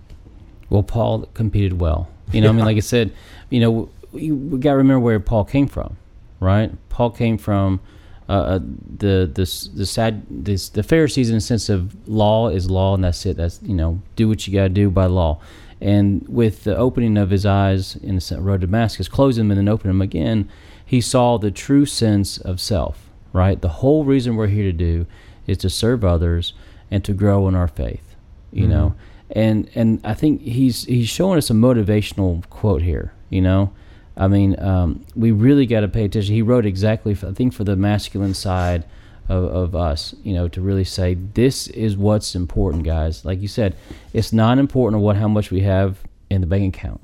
Well, 0.69 0.81
Paul 0.81 1.23
competed 1.33 1.81
well. 1.81 2.07
You 2.31 2.39
know, 2.39 2.47
yeah. 2.47 2.51
I 2.51 2.55
mean, 2.55 2.65
like 2.65 2.77
I 2.77 2.79
said, 2.79 3.11
you 3.49 3.59
know, 3.59 3.89
we, 4.13 4.31
we 4.31 4.59
got 4.59 4.71
to 4.71 4.77
remember 4.77 5.01
where 5.01 5.19
Paul 5.19 5.43
came 5.43 5.67
from, 5.67 5.97
right? 6.39 6.71
Paul 6.87 7.09
came 7.09 7.37
from 7.37 7.81
uh, 8.29 8.31
uh, 8.31 8.59
the 8.97 9.29
the 9.31 9.69
the 9.75 9.85
sad 9.85 10.25
this, 10.29 10.69
the 10.69 10.83
Pharisees 10.83 11.29
in 11.29 11.35
the 11.35 11.41
sense 11.41 11.67
of 11.67 12.07
law 12.07 12.47
is 12.47 12.71
law 12.71 12.95
and 12.95 13.03
that's 13.03 13.25
it. 13.25 13.35
That's 13.35 13.59
you 13.61 13.75
know 13.75 14.01
do 14.15 14.29
what 14.29 14.47
you 14.47 14.53
got 14.53 14.63
to 14.63 14.69
do 14.69 14.89
by 14.89 15.07
law. 15.07 15.41
And 15.81 16.25
with 16.29 16.63
the 16.63 16.77
opening 16.77 17.17
of 17.17 17.29
his 17.29 17.45
eyes 17.45 17.97
in 17.97 18.15
the 18.15 18.37
road 18.39 18.61
to 18.61 18.67
Damascus, 18.67 19.09
close 19.09 19.35
them 19.35 19.51
and 19.51 19.57
then 19.57 19.67
open 19.67 19.89
them 19.89 20.01
again, 20.01 20.49
he 20.85 21.01
saw 21.01 21.37
the 21.37 21.51
true 21.51 21.85
sense 21.85 22.37
of 22.37 22.61
self. 22.61 23.09
Right, 23.33 23.59
the 23.59 23.67
whole 23.67 24.05
reason 24.05 24.37
we're 24.37 24.47
here 24.47 24.63
to 24.63 24.71
do 24.71 25.07
is 25.47 25.57
to 25.59 25.69
serve 25.69 26.03
others 26.03 26.53
and 26.89 27.03
to 27.05 27.13
grow 27.13 27.47
in 27.47 27.55
our 27.55 27.67
faith. 27.67 28.15
You 28.51 28.63
mm-hmm. 28.63 28.71
know, 28.71 28.95
and 29.31 29.69
and 29.75 29.99
I 30.03 30.13
think 30.13 30.41
he's 30.41 30.85
he's 30.85 31.09
showing 31.09 31.37
us 31.37 31.49
a 31.49 31.53
motivational 31.53 32.47
quote 32.49 32.81
here. 32.81 33.13
You 33.29 33.41
know, 33.41 33.73
I 34.15 34.27
mean, 34.27 34.59
um, 34.59 35.05
we 35.15 35.31
really 35.31 35.65
got 35.65 35.81
to 35.81 35.87
pay 35.87 36.05
attention. 36.05 36.35
He 36.35 36.41
wrote 36.41 36.65
exactly, 36.65 37.15
for, 37.15 37.27
I 37.27 37.33
think, 37.33 37.53
for 37.53 37.63
the 37.63 37.75
masculine 37.75 38.35
side 38.35 38.85
of, 39.29 39.43
of 39.45 39.75
us, 39.75 40.13
you 40.23 40.33
know, 40.33 40.47
to 40.49 40.61
really 40.61 40.83
say 40.83 41.15
this 41.15 41.67
is 41.67 41.97
what's 41.97 42.35
important, 42.35 42.83
guys. 42.83 43.25
Like 43.25 43.41
you 43.41 43.47
said, 43.47 43.75
it's 44.13 44.33
not 44.33 44.59
important 44.59 45.01
what 45.01 45.15
how 45.15 45.27
much 45.27 45.49
we 45.49 45.61
have 45.61 45.99
in 46.29 46.41
the 46.41 46.47
bank 46.47 46.75
account. 46.75 47.01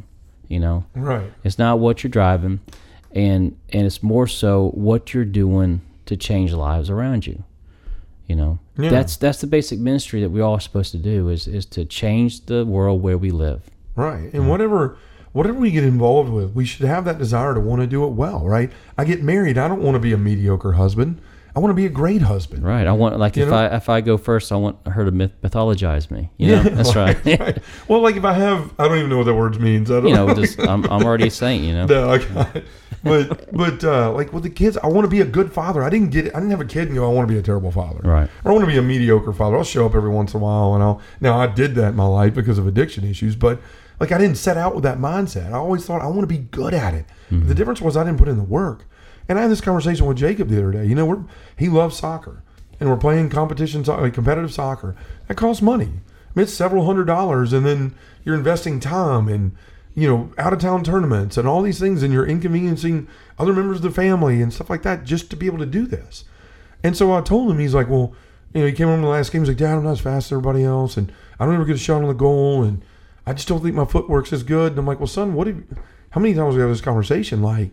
You 0.48 0.60
know, 0.60 0.86
right? 0.96 1.32
It's 1.44 1.60
not 1.60 1.80
what 1.80 2.04
you're 2.04 2.10
driving, 2.10 2.60
and 3.12 3.58
and 3.72 3.86
it's 3.86 4.02
more 4.02 4.28
so 4.28 4.72
what 4.74 5.14
you're 5.14 5.26
doing 5.26 5.82
to 6.08 6.18
change 6.18 6.54
lives 6.54 6.90
around 6.90 7.28
you. 7.28 7.44
You 8.30 8.36
know, 8.36 8.60
yeah. 8.78 8.92
that's 8.92 9.18
that's 9.18 9.42
the 9.42 9.48
basic 9.48 9.80
ministry 9.80 10.22
that 10.22 10.30
we 10.30 10.40
all 10.40 10.54
are 10.54 10.60
supposed 10.60 10.92
to 10.92 11.00
do 11.00 11.30
is 11.30 11.48
is 11.48 11.66
to 11.68 11.84
change 11.84 12.46
the 12.46 12.64
world 12.64 13.02
where 13.02 13.18
we 13.18 13.32
live. 13.32 13.64
Right, 13.96 14.32
and 14.32 14.48
whatever 14.48 14.98
whatever 15.32 15.58
we 15.58 15.72
get 15.72 15.84
involved 15.84 16.30
with, 16.30 16.54
we 16.54 16.64
should 16.64 16.86
have 16.86 17.06
that 17.06 17.18
desire 17.18 17.56
to 17.56 17.60
want 17.60 17.82
to 17.82 17.88
do 17.88 18.04
it 18.06 18.12
well, 18.12 18.46
right? 18.46 18.72
I 19.00 19.04
get 19.06 19.24
married, 19.24 19.58
I 19.58 19.68
don't 19.68 19.82
want 19.82 19.96
to 19.96 20.00
be 20.00 20.14
a 20.14 20.18
mediocre 20.18 20.74
husband. 20.74 21.20
I 21.60 21.62
want 21.62 21.72
to 21.72 21.76
be 21.76 21.86
a 21.86 21.90
great 21.90 22.22
husband. 22.22 22.64
Right. 22.64 22.88
I 22.88 22.94
want 22.94 23.20
like 23.20 23.36
you 23.36 23.44
if 23.44 23.50
know? 23.50 23.56
I 23.58 23.76
if 23.76 23.90
I 23.90 24.00
go 24.00 24.16
first, 24.16 24.50
I 24.54 24.56
want 24.56 24.78
her 24.88 25.04
to 25.04 25.12
myth, 25.12 25.34
mythologize 25.44 26.10
me. 26.10 26.30
You 26.38 26.48
know? 26.48 26.62
Yeah, 26.62 26.70
that's 26.70 26.96
right. 26.96 27.26
right. 27.26 27.58
Well, 27.90 28.00
like 28.00 28.16
if 28.16 28.24
I 28.24 28.32
have, 28.32 28.74
I 28.80 28.88
don't 28.88 28.98
even 28.98 29.10
know 29.10 29.18
what 29.18 29.26
that 29.26 29.36
word 29.36 29.60
means. 29.60 29.92
I 29.92 29.96
don't 29.96 30.08
you 30.08 30.16
know. 30.16 30.34
Just 30.34 30.58
I'm, 30.58 30.86
I'm 30.86 31.04
already 31.04 31.28
a 31.28 31.32
saint. 31.32 31.66
You 31.66 31.74
know. 31.74 31.86
No, 31.86 32.12
I 32.12 32.20
got 32.20 32.56
it. 32.56 32.66
But 33.04 33.54
but 33.54 33.84
uh, 33.84 34.14
like 34.14 34.32
with 34.32 34.44
the 34.44 34.50
kids, 34.50 34.78
I 34.78 34.88
want 34.88 35.04
to 35.04 35.10
be 35.10 35.20
a 35.20 35.26
good 35.26 35.52
father. 35.52 35.84
I 35.84 35.90
didn't 35.90 36.12
get 36.12 36.28
it. 36.28 36.34
I 36.34 36.40
didn't 36.40 36.52
have 36.52 36.62
a 36.62 36.66
kid 36.66 36.88
and 36.88 36.96
go. 36.96 37.06
I 37.06 37.14
want 37.14 37.28
to 37.28 37.34
be 37.34 37.38
a 37.38 37.44
terrible 37.44 37.72
father. 37.72 38.00
Right. 38.04 38.30
I 38.46 38.52
want 38.52 38.62
to 38.62 38.68
be 38.68 38.78
a 38.78 38.82
mediocre 38.82 39.34
father. 39.34 39.58
I'll 39.58 39.66
show 39.66 39.86
up 39.86 39.96
every 39.96 40.12
once 40.12 40.34
in 40.34 40.40
a 40.40 40.44
while 40.44 40.76
and 40.76 40.82
I'll. 40.82 41.02
Now 41.20 41.38
I 41.38 41.48
did 41.48 41.76
that 41.76 41.90
in 41.90 41.96
my 41.96 42.08
life 42.08 42.34
because 42.34 42.58
of 42.58 42.68
addiction 42.68 43.04
issues, 43.04 43.36
but 43.36 43.60
like 44.00 44.14
I 44.14 44.18
didn't 44.18 44.38
set 44.38 44.56
out 44.56 44.76
with 44.76 44.86
that 44.86 44.98
mindset. 44.98 45.48
I 45.52 45.58
always 45.58 45.86
thought 45.86 46.02
I 46.02 46.08
want 46.08 46.22
to 46.22 46.28
be 46.28 46.38
good 46.38 46.74
at 46.74 46.94
it. 46.94 47.06
Mm-hmm. 47.30 47.50
the 47.50 47.56
difference 47.56 47.82
was 47.82 47.98
I 47.98 48.06
didn't 48.06 48.18
put 48.18 48.30
in 48.30 48.38
the 48.38 48.44
work. 48.44 48.86
And 49.30 49.38
I 49.38 49.44
had 49.44 49.52
this 49.52 49.62
conversation 49.62 50.08
with 50.08 50.18
Jacob 50.18 50.50
the 50.50 50.58
other 50.58 50.72
day. 50.72 50.86
You 50.86 50.96
know, 50.96 51.06
we're, 51.06 51.24
he 51.56 51.70
loves 51.70 51.96
soccer, 51.96 52.42
and 52.80 52.90
we're 52.90 52.98
playing 52.98 53.30
competition, 53.30 53.84
competitive 53.84 54.52
soccer. 54.52 54.96
That 55.28 55.38
costs 55.38 55.62
money. 55.62 55.86
I 55.86 56.32
mean, 56.34 56.44
it's 56.44 56.54
several 56.54 56.86
hundred 56.86 57.06
dollars, 57.06 57.54
and 57.54 57.66
then 57.66 57.94
you're 58.26 58.36
investing 58.36 58.80
time 58.80 59.28
and 59.28 59.56
you 59.96 60.08
know 60.08 60.32
out 60.38 60.54
of 60.54 60.60
town 60.60 60.84
tournaments 60.84 61.38
and 61.38 61.48
all 61.48 61.62
these 61.62 61.80
things, 61.80 62.02
and 62.02 62.12
you're 62.12 62.26
inconveniencing 62.26 63.08
other 63.38 63.54
members 63.54 63.78
of 63.78 63.84
the 63.84 63.92
family 63.92 64.42
and 64.42 64.52
stuff 64.52 64.70
like 64.70 64.82
that 64.84 65.06
just 65.06 65.30
to 65.30 65.36
be 65.36 65.46
able 65.46 65.60
to 65.60 65.66
do 65.66 65.86
this. 65.86 66.26
And 66.84 66.98
so 66.98 67.14
I 67.14 67.22
told 67.22 67.52
him, 67.52 67.60
he's 67.60 67.74
like, 67.76 67.90
well, 67.90 68.14
you 68.54 68.62
know, 68.62 68.68
he 68.68 68.74
came 68.74 68.88
home 68.88 69.02
the 69.02 69.08
last 69.08 69.32
game. 69.32 69.42
He's 69.42 69.50
like, 69.50 69.58
Dad, 69.58 69.78
I'm 69.78 69.84
not 69.84 69.92
as 69.92 70.00
fast 70.00 70.28
as 70.28 70.32
everybody 70.32 70.64
else, 70.64 70.98
and 70.98 71.12
I 71.40 71.46
don't 71.46 71.54
ever 71.54 71.66
get 71.66 71.76
a 71.76 71.80
shot 71.80 72.02
on 72.02 72.08
the 72.08 72.14
goal, 72.14 72.64
and 72.64 72.82
I 73.28 73.34
just 73.34 73.48
don't 73.48 73.62
think 73.62 73.76
my 73.76 73.86
footwork's 73.86 74.34
as 74.34 74.42
good. 74.42 74.72
And 74.72 74.80
I'm 74.80 74.88
like, 74.88 75.00
well, 75.00 75.08
son, 75.08 75.36
what 75.36 75.46
have 75.46 75.58
you, 75.58 75.66
how 76.12 76.22
many 76.22 76.34
times 76.34 76.56
we 76.56 76.62
have 76.62 76.70
this 76.70 76.82
conversation? 76.82 77.44
Like, 77.44 77.72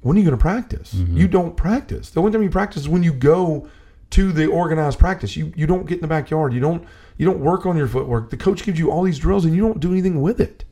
when 0.00 0.16
are 0.16 0.20
you 0.20 0.24
going 0.24 0.36
to 0.36 0.42
practice? 0.42 0.94
Mm-hmm. 0.94 1.16
You 1.16 1.28
don't 1.28 1.56
practice. 1.56 2.10
The 2.10 2.20
only 2.20 2.32
time 2.32 2.42
you 2.42 2.50
practice 2.50 2.82
is 2.82 2.88
when 2.88 3.02
you 3.02 3.12
go 3.12 3.68
to 4.10 4.32
the 4.32 4.46
organized 4.46 4.98
practice. 4.98 5.36
You 5.36 5.52
you 5.56 5.66
don't 5.66 5.86
get 5.86 5.96
in 5.96 6.02
the 6.02 6.08
backyard. 6.08 6.52
You 6.52 6.60
don't 6.60 6.86
you 7.16 7.26
don't 7.26 7.40
work 7.40 7.66
on 7.66 7.76
your 7.76 7.88
footwork. 7.88 8.30
The 8.30 8.36
coach 8.36 8.62
gives 8.62 8.78
you 8.78 8.90
all 8.90 9.02
these 9.02 9.18
drills 9.18 9.44
and 9.44 9.54
you 9.54 9.62
don't 9.62 9.80
do 9.80 9.90
anything 9.90 10.20
with 10.20 10.40
it. 10.40 10.64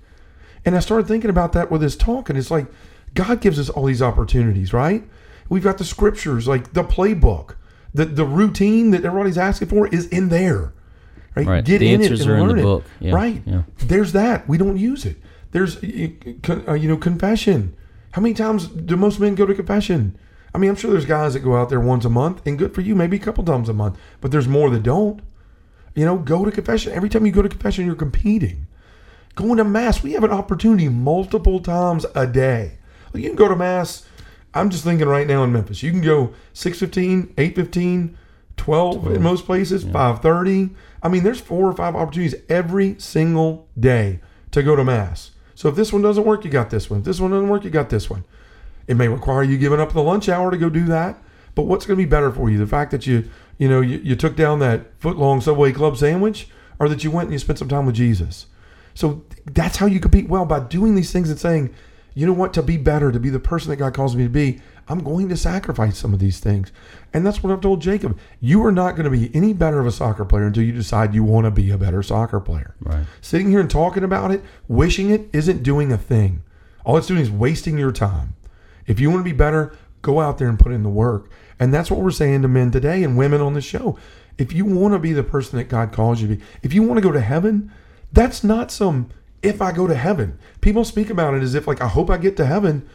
And 0.65 0.77
I 0.77 0.81
started 0.81 1.07
thinking 1.07 1.31
about 1.31 1.53
that 1.53 1.71
with 1.71 1.81
this 1.81 1.97
talk, 1.97 2.31
and 2.31 2.39
it's 2.39 2.51
like 2.51 2.67
God 3.13 3.41
gives 3.41 3.59
us 3.59 3.69
all 3.69 3.85
these 3.85 4.01
opportunities, 4.01 4.73
right? 4.73 5.05
We've 5.49 5.63
got 5.63 5.79
the 5.79 5.85
scriptures, 5.85 6.49
like 6.49 6.73
the 6.73 6.85
playbook, 6.85 7.57
the 7.93 8.07
the 8.07 8.25
routine 8.25 8.91
that 8.93 9.05
everybody's 9.05 9.39
asking 9.39 9.69
for 9.69 9.89
is 9.89 10.07
in 10.09 10.29
there. 10.29 10.73
Right? 11.35 11.47
right. 11.47 11.65
Get 11.65 11.81
the 11.81 11.93
in 11.93 12.01
it 12.01 12.13
and 12.13 12.25
learn 12.25 12.59
it. 12.59 12.85
Yeah. 13.01 13.13
Right. 13.13 13.43
Yeah. 13.45 13.63
There's 13.79 14.13
that. 14.13 14.49
We 14.49 14.57
don't 14.57 14.77
use 14.77 15.05
it. 15.05 15.17
There's 15.51 15.77
uh, 15.77 16.75
you 16.75 16.89
know 16.89 16.97
confession. 16.97 17.77
How 18.14 18.22
many 18.22 18.33
times 18.33 18.68
do 18.68 18.96
most 18.96 19.18
men 19.18 19.35
go 19.35 19.44
to 19.44 19.57
confession? 19.57 20.16
I 20.55 20.59
mean, 20.59 20.70
I'm 20.70 20.77
sure 20.77 20.92
there's 20.92 21.05
guys 21.05 21.35
that 21.35 21.40
go 21.40 21.57
out 21.57 21.68
there 21.68 21.81
once 21.81 22.05
a 22.05 22.09
month, 22.09 22.46
and 22.46 22.57
good 22.57 22.72
for 22.72 22.81
you, 22.81 22.94
maybe 22.94 23.16
a 23.16 23.20
couple 23.20 23.42
times 23.42 23.68
a 23.68 23.72
month. 23.72 23.98
But 24.20 24.31
there's 24.31 24.46
more 24.46 24.70
that 24.70 24.85
don't. 24.85 25.20
You 25.96 26.05
know, 26.05 26.18
go 26.18 26.44
to 26.44 26.53
confession. 26.53 26.92
Every 26.92 27.09
time 27.09 27.27
you 27.27 27.33
go 27.33 27.42
to 27.42 27.48
confession, 27.48 27.87
you're 27.87 27.96
competing. 27.96 28.68
Going 29.35 29.57
to 29.57 29.64
mass, 29.64 30.05
we 30.05 30.12
have 30.12 30.22
an 30.22 30.31
opportunity 30.31 30.88
multiple 30.88 31.59
times 31.59 32.07
a 32.14 32.24
day. 32.24 32.79
You 33.14 33.29
can 33.29 33.35
go 33.35 33.48
to 33.48 33.57
mass. 33.57 34.07
I'm 34.55 34.70
just 34.70 34.85
thinking 34.85 35.09
right 35.09 35.27
now 35.27 35.42
in 35.42 35.53
Memphis, 35.53 35.83
you 35.83 35.90
can 35.90 36.00
go 36.00 36.35
6:15, 36.53 37.35
8:15, 37.35 38.14
12, 38.57 39.00
12. 39.00 39.16
in 39.16 39.22
most 39.24 39.44
places, 39.44 39.85
yeah. 39.85 39.90
5:30. 39.90 40.70
I 41.03 41.09
mean, 41.09 41.24
there's 41.24 41.40
four 41.40 41.68
or 41.68 41.72
five 41.72 41.96
opportunities 41.96 42.40
every 42.48 42.94
single 43.00 43.66
day 43.77 44.20
to 44.53 44.62
go 44.62 44.77
to 44.77 44.85
mass. 44.85 45.33
So 45.55 45.69
if 45.69 45.77
this 45.77 45.93
one 45.93 46.03
doesn't 46.03 46.25
work, 46.25 46.45
you 46.45 46.51
got 46.51 46.71
this 46.71 46.90
one. 46.90 47.01
If 47.01 47.07
this 47.07 47.21
one 47.21 47.31
doesn't 47.31 47.49
work, 47.49 47.64
you 47.64 47.71
got 47.71 47.90
this 47.90 48.11
one. 48.11 48.25
It 48.87 48.97
may 48.97 49.09
require 49.09 49.43
you 49.43 49.57
giving 49.57 49.81
up 49.81 49.93
the 49.93 50.03
lunch 50.03 50.29
hour 50.29 50.51
to 50.51 50.57
go 50.57 50.69
do 50.69 50.85
that, 50.87 51.23
but 51.55 51.62
what's 51.62 51.87
going 51.87 51.99
to 51.99 52.05
be 52.05 52.09
better 52.09 52.31
for 52.31 52.51
you? 52.51 52.59
The 52.59 52.67
fact 52.67 52.90
that 52.90 53.07
you, 53.07 53.31
you 53.59 53.69
know, 53.69 53.81
you, 53.81 53.99
you 53.99 54.17
took 54.17 54.37
down 54.37 54.59
that 54.59 54.99
foot 55.01 55.17
long 55.17 55.40
Subway 55.40 55.73
Club 55.73 55.97
sandwich, 55.97 56.49
or 56.79 56.88
that 56.88 57.05
you 57.05 57.11
went 57.11 57.27
and 57.27 57.33
you 57.33 57.38
spent 57.38 57.59
some 57.59 57.69
time 57.69 57.87
with 57.87 57.95
Jesus. 57.95 58.47
So 58.95 59.25
that's 59.47 59.77
how 59.77 59.87
you 59.87 60.01
compete 60.01 60.29
well 60.29 60.45
by 60.45 60.61
doing 60.61 60.95
these 60.95 61.12
things 61.12 61.31
and 61.31 61.38
saying, 61.38 61.75
you 62.14 62.27
know 62.27 62.33
what, 62.33 62.55
to 62.55 62.62
be 62.62 62.77
better, 62.77 63.11
to 63.11 63.20
be 63.20 63.31
the 63.31 63.40
person 63.40 63.70
that 63.70 63.77
God 63.77 63.92
calls 63.94 64.14
me 64.14 64.22
to 64.22 64.31
be, 64.31 64.61
I'm 64.87 65.03
going 65.03 65.29
to 65.29 65.37
sacrifice 65.37 65.98
some 65.98 66.12
of 66.12 66.20
these 66.20 66.38
things. 66.38 66.70
And 67.12 67.27
that's 67.27 67.42
what 67.42 67.53
I've 67.53 67.61
told 67.61 67.81
Jacob. 67.81 68.18
You 68.40 68.64
are 68.64 68.72
not 68.72 68.92
going 68.92 69.05
to 69.05 69.11
be 69.11 69.35
any 69.35 69.53
better 69.53 69.81
of 69.81 69.87
a 69.87 69.92
soccer 69.92 70.24
player 70.24 70.46
until 70.46 70.62
you 70.62 70.72
decide 70.72 71.14
you 71.14 71.24
want 71.24 71.46
to 71.46 71.50
be 71.50 71.70
a 71.70 71.79
better 71.79 72.03
soccer 72.03 72.40
player. 72.40 72.74
Right. 72.81 73.05
Sitting 73.20 73.50
here 73.50 73.61
and 73.61 73.70
talking 73.70 74.05
about 74.05 74.31
it, 74.31 74.42
wishing 74.68 75.11
it, 75.11 75.29
isn't 75.33 75.62
doing 75.62 75.90
a 75.90 75.98
thing. 75.98 76.42
All 76.85 76.96
it's 76.96 77.07
doing 77.07 77.20
is 77.20 77.31
wasting 77.31 77.79
your 77.79 77.92
time. 77.92 78.35
If 78.87 79.00
you 79.00 79.11
want 79.11 79.20
to 79.20 79.31
be 79.31 79.37
better, 79.37 79.77
go 80.03 80.20
out 80.20 80.38
there 80.38 80.48
and 80.48 80.59
put 80.59 80.72
in 80.72 80.83
the 80.83 80.90
work. 80.90 81.31
And 81.59 81.72
that's 81.72 81.90
what 81.90 82.00
we're 82.00 82.11
saying 82.11 82.42
to 82.42 82.48
men 82.48 82.70
today 82.70 83.03
and 83.03 83.16
women 83.16 83.40
on 83.40 83.55
the 83.55 83.61
show. 83.61 83.98
If 84.37 84.53
you 84.53 84.64
want 84.64 84.92
to 84.94 84.98
be 84.98 85.12
the 85.12 85.22
person 85.22 85.59
that 85.59 85.68
God 85.68 85.92
calls 85.92 86.20
you 86.20 86.29
to 86.29 86.37
be, 86.37 86.42
if 86.62 86.74
you 86.74 86.83
want 86.83 86.98
to 86.98 87.03
go 87.03 87.12
to 87.12 87.20
heaven, 87.20 87.72
that's 88.12 88.44
not 88.44 88.70
some 88.70 89.09
if 89.45 89.61
I 89.61 89.73
go 89.73 89.87
to 89.87 89.95
heaven. 89.95 90.39
People 90.61 90.85
speak 90.85 91.11
about 91.11 91.35
it 91.35 91.43
as 91.43 91.55
if 91.55 91.69
like 91.69 91.81
I 91.81 91.89
hope 91.89 92.11
I 92.11 92.17
get 92.17 92.37
to 92.39 92.47
heaven. 92.47 92.89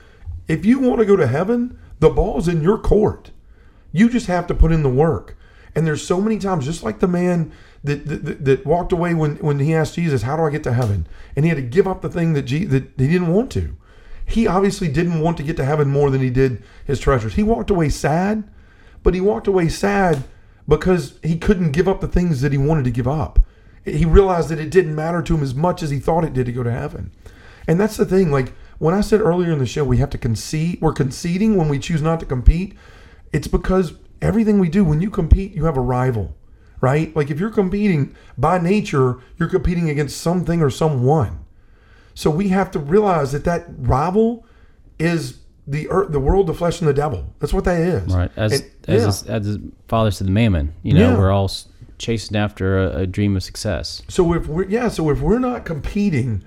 If 0.47 0.65
you 0.65 0.79
want 0.79 0.99
to 0.99 1.05
go 1.05 1.15
to 1.15 1.27
heaven, 1.27 1.79
the 1.99 2.09
ball's 2.09 2.47
in 2.47 2.61
your 2.61 2.77
court. 2.79 3.31
You 3.91 4.09
just 4.09 4.27
have 4.27 4.47
to 4.47 4.55
put 4.55 4.71
in 4.71 4.83
the 4.83 4.89
work. 4.89 5.37
And 5.75 5.85
there's 5.85 6.05
so 6.05 6.19
many 6.19 6.39
times, 6.39 6.65
just 6.65 6.83
like 6.83 6.99
the 6.99 7.07
man 7.07 7.51
that 7.83 8.05
that, 8.07 8.45
that 8.45 8.65
walked 8.65 8.91
away 8.91 9.13
when, 9.13 9.35
when 9.37 9.59
he 9.59 9.73
asked 9.73 9.95
Jesus, 9.95 10.23
"How 10.23 10.35
do 10.35 10.43
I 10.43 10.49
get 10.49 10.63
to 10.63 10.73
heaven?" 10.73 11.07
and 11.35 11.45
he 11.45 11.49
had 11.49 11.57
to 11.57 11.61
give 11.61 11.87
up 11.87 12.01
the 12.01 12.09
thing 12.09 12.33
that 12.33 12.43
G, 12.43 12.65
that 12.65 12.83
he 12.97 13.07
didn't 13.07 13.33
want 13.33 13.51
to. 13.51 13.77
He 14.25 14.47
obviously 14.47 14.87
didn't 14.87 15.21
want 15.21 15.37
to 15.37 15.43
get 15.43 15.57
to 15.57 15.65
heaven 15.65 15.87
more 15.89 16.09
than 16.09 16.21
he 16.21 16.29
did 16.29 16.63
his 16.85 16.99
treasures. 16.99 17.35
He 17.35 17.43
walked 17.43 17.69
away 17.69 17.89
sad, 17.89 18.43
but 19.03 19.13
he 19.13 19.21
walked 19.21 19.47
away 19.47 19.69
sad 19.69 20.23
because 20.67 21.17
he 21.23 21.37
couldn't 21.37 21.71
give 21.71 21.87
up 21.87 22.01
the 22.01 22.07
things 22.07 22.41
that 22.41 22.51
he 22.51 22.57
wanted 22.57 22.85
to 22.85 22.91
give 22.91 23.07
up. 23.07 23.38
He 23.85 24.05
realized 24.05 24.49
that 24.49 24.59
it 24.59 24.69
didn't 24.69 24.95
matter 24.95 25.21
to 25.21 25.35
him 25.35 25.43
as 25.43 25.55
much 25.55 25.81
as 25.83 25.89
he 25.89 25.99
thought 25.99 26.23
it 26.23 26.33
did 26.33 26.45
to 26.45 26.51
go 26.51 26.63
to 26.63 26.71
heaven. 26.71 27.11
And 27.67 27.79
that's 27.79 27.97
the 27.97 28.05
thing. 28.05 28.31
Like 28.31 28.53
when 28.77 28.93
I 28.93 29.01
said 29.01 29.21
earlier 29.21 29.51
in 29.51 29.59
the 29.59 29.65
show, 29.65 29.83
we 29.83 29.97
have 29.97 30.09
to 30.11 30.17
concede. 30.17 30.79
We're 30.81 30.93
conceding 30.93 31.55
when 31.55 31.69
we 31.69 31.79
choose 31.79 32.01
not 32.01 32.19
to 32.19 32.25
compete. 32.25 32.75
It's 33.31 33.47
because 33.47 33.93
everything 34.21 34.59
we 34.59 34.69
do, 34.69 34.83
when 34.83 35.01
you 35.01 35.09
compete, 35.09 35.53
you 35.53 35.65
have 35.65 35.77
a 35.77 35.81
rival, 35.81 36.35
right? 36.81 37.15
Like 37.15 37.29
if 37.29 37.39
you're 37.39 37.49
competing 37.51 38.15
by 38.37 38.57
nature, 38.59 39.17
you're 39.37 39.49
competing 39.49 39.89
against 39.89 40.19
something 40.19 40.61
or 40.61 40.69
someone. 40.69 41.45
So 42.15 42.29
we 42.29 42.49
have 42.49 42.71
to 42.71 42.79
realize 42.79 43.31
that 43.31 43.45
that 43.45 43.65
rival 43.77 44.45
is 44.97 45.39
the 45.67 45.87
earth, 45.89 46.11
the 46.11 46.19
world, 46.19 46.47
the 46.47 46.53
flesh, 46.53 46.81
and 46.81 46.87
the 46.89 46.93
devil. 46.93 47.31
That's 47.39 47.53
what 47.53 47.63
that 47.65 47.79
is. 47.79 48.11
Right. 48.13 48.31
As 48.35 48.59
And- 48.59 48.71
as, 48.87 49.01
yeah. 49.01 49.07
as, 49.07 49.23
as 49.23 49.45
the 49.57 49.71
father 49.87 50.09
said, 50.11 50.25
the 50.27 50.31
mammon. 50.31 50.73
You 50.81 50.93
know, 50.95 51.11
Yeah. 51.11 51.17
we're 51.17 51.31
all 51.31 51.49
chasing 51.99 52.35
after 52.35 52.79
a, 52.79 53.01
a 53.01 53.07
dream 53.07 53.35
of 53.35 53.43
success. 53.43 54.01
So 54.07 54.33
if 54.33 54.47
we're 54.47 54.67
yeah, 54.67 54.87
so 54.87 55.09
if 55.09 55.21
we're 55.21 55.39
not 55.39 55.65
competing, 55.65 56.43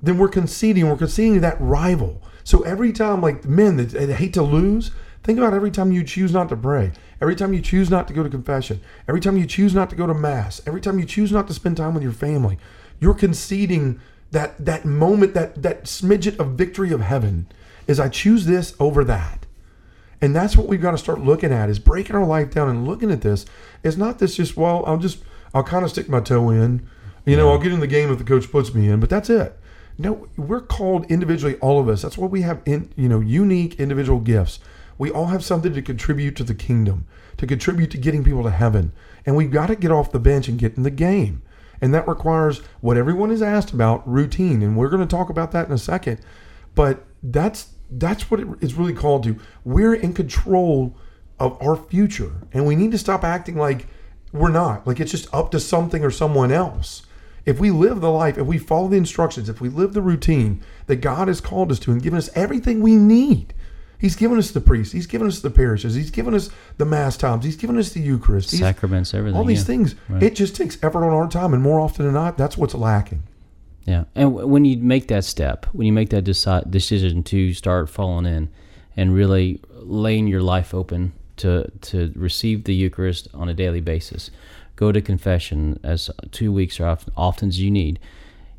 then 0.00 0.18
we're 0.18 0.28
conceding. 0.28 0.88
We're 0.88 0.96
conceding 0.96 1.40
that 1.40 1.60
rival. 1.60 2.22
So 2.44 2.62
every 2.62 2.92
time, 2.92 3.20
like 3.20 3.44
men 3.44 3.76
that, 3.76 3.92
hate 4.14 4.34
to 4.34 4.42
lose, 4.42 4.90
think 5.22 5.38
about 5.38 5.54
every 5.54 5.70
time 5.70 5.92
you 5.92 6.02
choose 6.04 6.32
not 6.32 6.48
to 6.50 6.56
pray, 6.56 6.92
every 7.20 7.36
time 7.36 7.54
you 7.54 7.60
choose 7.60 7.88
not 7.88 8.08
to 8.08 8.14
go 8.14 8.22
to 8.22 8.28
confession, 8.28 8.80
every 9.08 9.20
time 9.20 9.36
you 9.36 9.46
choose 9.46 9.74
not 9.74 9.90
to 9.90 9.96
go 9.96 10.06
to 10.06 10.14
mass, 10.14 10.60
every 10.66 10.80
time 10.80 10.98
you 10.98 11.04
choose 11.04 11.32
not 11.32 11.46
to 11.48 11.54
spend 11.54 11.76
time 11.76 11.94
with 11.94 12.02
your 12.02 12.12
family, 12.12 12.58
you're 13.00 13.14
conceding 13.14 14.00
that 14.32 14.64
that 14.64 14.84
moment, 14.84 15.34
that 15.34 15.62
that 15.62 15.84
smidget 15.84 16.38
of 16.38 16.52
victory 16.52 16.92
of 16.92 17.00
heaven, 17.00 17.46
is 17.86 18.00
I 18.00 18.08
choose 18.08 18.46
this 18.46 18.74
over 18.80 19.04
that. 19.04 19.41
And 20.22 20.34
that's 20.34 20.56
what 20.56 20.68
we've 20.68 20.80
got 20.80 20.92
to 20.92 20.98
start 20.98 21.20
looking 21.20 21.52
at 21.52 21.68
is 21.68 21.80
breaking 21.80 22.14
our 22.14 22.24
life 22.24 22.50
down 22.50 22.68
and 22.68 22.86
looking 22.86 23.10
at 23.10 23.20
this. 23.20 23.44
It's 23.82 23.96
not 23.96 24.20
this 24.20 24.36
just, 24.36 24.56
well, 24.56 24.84
I'll 24.86 24.96
just, 24.96 25.18
I'll 25.52 25.64
kind 25.64 25.84
of 25.84 25.90
stick 25.90 26.08
my 26.08 26.20
toe 26.20 26.48
in. 26.48 26.88
You 27.26 27.36
know, 27.36 27.50
I'll 27.50 27.58
get 27.58 27.72
in 27.72 27.80
the 27.80 27.88
game 27.88 28.10
if 28.10 28.18
the 28.18 28.24
coach 28.24 28.50
puts 28.50 28.72
me 28.72 28.88
in, 28.88 29.00
but 29.00 29.10
that's 29.10 29.28
it. 29.28 29.58
No, 29.98 30.28
we're 30.36 30.60
called 30.60 31.10
individually, 31.10 31.56
all 31.56 31.78
of 31.78 31.88
us. 31.88 32.02
That's 32.02 32.16
why 32.16 32.28
we 32.28 32.42
have, 32.42 32.62
in, 32.64 32.92
you 32.96 33.08
know, 33.08 33.20
unique 33.20 33.78
individual 33.78 34.20
gifts. 34.20 34.60
We 34.96 35.10
all 35.10 35.26
have 35.26 35.44
something 35.44 35.74
to 35.74 35.82
contribute 35.82 36.36
to 36.36 36.44
the 36.44 36.54
kingdom, 36.54 37.06
to 37.36 37.46
contribute 37.46 37.90
to 37.90 37.98
getting 37.98 38.24
people 38.24 38.44
to 38.44 38.50
heaven. 38.50 38.92
And 39.26 39.36
we've 39.36 39.50
got 39.50 39.66
to 39.66 39.76
get 39.76 39.90
off 39.90 40.12
the 40.12 40.20
bench 40.20 40.48
and 40.48 40.58
get 40.58 40.76
in 40.76 40.84
the 40.84 40.90
game. 40.90 41.42
And 41.80 41.92
that 41.94 42.06
requires 42.06 42.60
what 42.80 42.96
everyone 42.96 43.32
is 43.32 43.42
asked 43.42 43.72
about 43.72 44.08
routine. 44.08 44.62
And 44.62 44.76
we're 44.76 44.88
going 44.88 45.06
to 45.06 45.16
talk 45.16 45.30
about 45.30 45.50
that 45.52 45.66
in 45.66 45.72
a 45.72 45.78
second. 45.78 46.20
But 46.74 47.04
that's 47.22 47.71
that's 47.98 48.30
what 48.30 48.40
it 48.40 48.48
is 48.60 48.74
really 48.74 48.94
called 48.94 49.24
to. 49.24 49.38
We're 49.64 49.94
in 49.94 50.14
control 50.14 50.96
of 51.38 51.60
our 51.62 51.76
future, 51.76 52.32
and 52.52 52.66
we 52.66 52.76
need 52.76 52.92
to 52.92 52.98
stop 52.98 53.24
acting 53.24 53.56
like 53.56 53.86
we're 54.32 54.50
not. 54.50 54.86
Like 54.86 55.00
it's 55.00 55.10
just 55.10 55.32
up 55.34 55.50
to 55.52 55.60
something 55.60 56.04
or 56.04 56.10
someone 56.10 56.52
else. 56.52 57.02
If 57.44 57.58
we 57.58 57.70
live 57.70 58.00
the 58.00 58.10
life, 58.10 58.38
if 58.38 58.46
we 58.46 58.58
follow 58.58 58.88
the 58.88 58.96
instructions, 58.96 59.48
if 59.48 59.60
we 59.60 59.68
live 59.68 59.94
the 59.94 60.02
routine 60.02 60.62
that 60.86 60.96
God 60.96 61.26
has 61.26 61.40
called 61.40 61.72
us 61.72 61.80
to 61.80 61.90
and 61.90 62.02
given 62.02 62.18
us 62.18 62.30
everything 62.34 62.80
we 62.80 62.96
need, 62.96 63.52
He's 63.98 64.16
given 64.16 64.38
us 64.38 64.52
the 64.52 64.60
priests, 64.60 64.92
He's 64.92 65.06
given 65.06 65.26
us 65.26 65.40
the 65.40 65.50
parishes, 65.50 65.94
He's 65.94 66.10
given 66.10 66.34
us 66.34 66.50
the 66.78 66.84
mass 66.84 67.16
times, 67.16 67.44
He's 67.44 67.56
given 67.56 67.78
us 67.78 67.90
the 67.90 68.00
Eucharist, 68.00 68.50
Sacraments, 68.50 69.12
everything. 69.12 69.36
all 69.36 69.44
these 69.44 69.60
yeah. 69.60 69.64
things. 69.64 69.94
Right. 70.08 70.22
It 70.22 70.36
just 70.36 70.54
takes 70.54 70.78
effort 70.82 71.04
on 71.04 71.12
our 71.12 71.28
time, 71.28 71.52
and 71.52 71.62
more 71.62 71.80
often 71.80 72.04
than 72.04 72.14
not, 72.14 72.38
that's 72.38 72.56
what's 72.56 72.74
lacking. 72.74 73.24
Yeah, 73.84 74.04
and 74.14 74.30
w- 74.30 74.46
when 74.46 74.64
you 74.64 74.76
make 74.78 75.08
that 75.08 75.24
step, 75.24 75.66
when 75.72 75.86
you 75.86 75.92
make 75.92 76.10
that 76.10 76.24
deci- 76.24 76.70
decision 76.70 77.22
to 77.24 77.52
start 77.52 77.88
falling 77.88 78.26
in, 78.26 78.48
and 78.96 79.14
really 79.14 79.60
laying 79.72 80.26
your 80.26 80.42
life 80.42 80.74
open 80.74 81.12
to 81.38 81.70
to 81.80 82.12
receive 82.14 82.64
the 82.64 82.74
Eucharist 82.74 83.28
on 83.34 83.48
a 83.48 83.54
daily 83.54 83.80
basis, 83.80 84.30
go 84.76 84.92
to 84.92 85.00
confession 85.00 85.78
as 85.82 86.10
two 86.30 86.52
weeks 86.52 86.78
or 86.78 86.86
often, 86.86 87.12
often 87.16 87.48
as 87.48 87.60
you 87.60 87.70
need. 87.70 87.98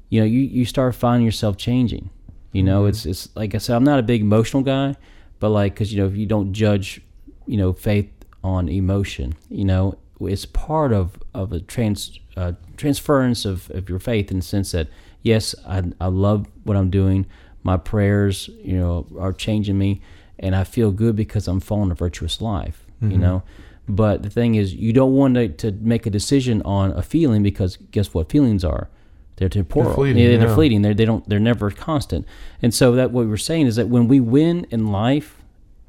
You 0.10 0.22
know, 0.22 0.26
you, 0.26 0.42
you 0.42 0.66
start 0.66 0.94
finding 0.94 1.26
yourself 1.26 1.58
changing. 1.58 2.10
You 2.52 2.64
know, 2.64 2.82
mm-hmm. 2.82 2.90
it's 2.90 3.06
it's 3.06 3.30
like 3.36 3.56
I 3.56 3.58
said, 3.58 3.76
I'm 3.76 3.84
not 3.84 4.00
a 4.00 4.04
big 4.04 4.22
emotional 4.22 4.62
guy, 4.62 4.96
but 5.40 5.50
like 5.50 5.74
because 5.74 5.94
you 5.94 6.02
know 6.02 6.08
if 6.08 6.16
you 6.16 6.26
don't 6.26 6.54
judge, 6.54 7.02
you 7.48 7.58
know, 7.58 7.74
faith 7.74 8.10
on 8.44 8.70
emotion, 8.70 9.34
you 9.50 9.66
know, 9.66 9.98
it's 10.28 10.46
part 10.46 10.92
of 10.94 11.18
of 11.34 11.52
a 11.54 11.60
trans 11.60 12.20
uh, 12.36 12.54
transference 12.78 13.46
of, 13.46 13.70
of 13.72 13.90
your 13.90 14.00
faith 14.00 14.32
in 14.32 14.38
the 14.38 14.44
sense 14.44 14.72
that 14.72 14.88
yes, 15.22 15.56
I 15.68 15.84
I 16.00 16.08
love 16.08 16.48
what 16.64 16.78
I'm 16.78 16.90
doing. 16.90 17.26
My 17.64 17.78
prayers, 17.78 18.50
you 18.62 18.78
know, 18.78 19.08
are 19.18 19.32
changing 19.32 19.78
me, 19.78 20.02
and 20.40 20.56
I 20.56 20.64
feel 20.64 20.92
good 20.92 21.16
because 21.16 21.48
I'm 21.48 21.60
following 21.60 21.92
a 21.92 21.96
virtuous 21.96 22.42
life. 22.42 22.86
You 23.02 23.18
know, 23.18 23.44
but 23.90 24.24
the 24.24 24.30
thing 24.30 24.56
is, 24.56 24.74
you 24.74 24.94
don't 24.94 25.14
want 25.14 25.36
to, 25.36 25.50
to 25.50 25.72
make 25.74 26.06
a 26.06 26.10
decision 26.10 26.62
on 26.62 26.92
a 26.94 27.02
feeling 27.02 27.44
because 27.44 27.76
guess 27.92 28.14
what 28.14 28.30
feelings 28.32 28.64
are? 28.64 28.88
They're 29.36 29.50
temporal. 29.50 29.94
fleeting, 29.94 30.24
Yeah, 30.24 30.38
they're 30.38 30.48
yeah. 30.48 30.56
fleeting. 30.56 30.84
They're, 30.84 30.94
they 30.94 31.04
don't. 31.04 31.28
They're 31.28 31.40
never 31.40 31.70
constant. 31.70 32.26
And 32.62 32.74
so 32.74 32.94
that 32.94 33.12
what 33.12 33.28
we're 33.28 33.36
saying 33.36 33.68
is 33.68 33.76
that 33.76 33.90
when 33.90 34.08
we 34.08 34.22
win 34.22 34.66
in 34.72 34.88
life, 34.88 35.42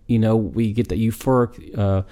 you 0.09 0.19
know, 0.19 0.35
we 0.35 0.73
get 0.73 0.89
that 0.89 0.99
euphoric 0.99 1.79
uh, 1.79 2.03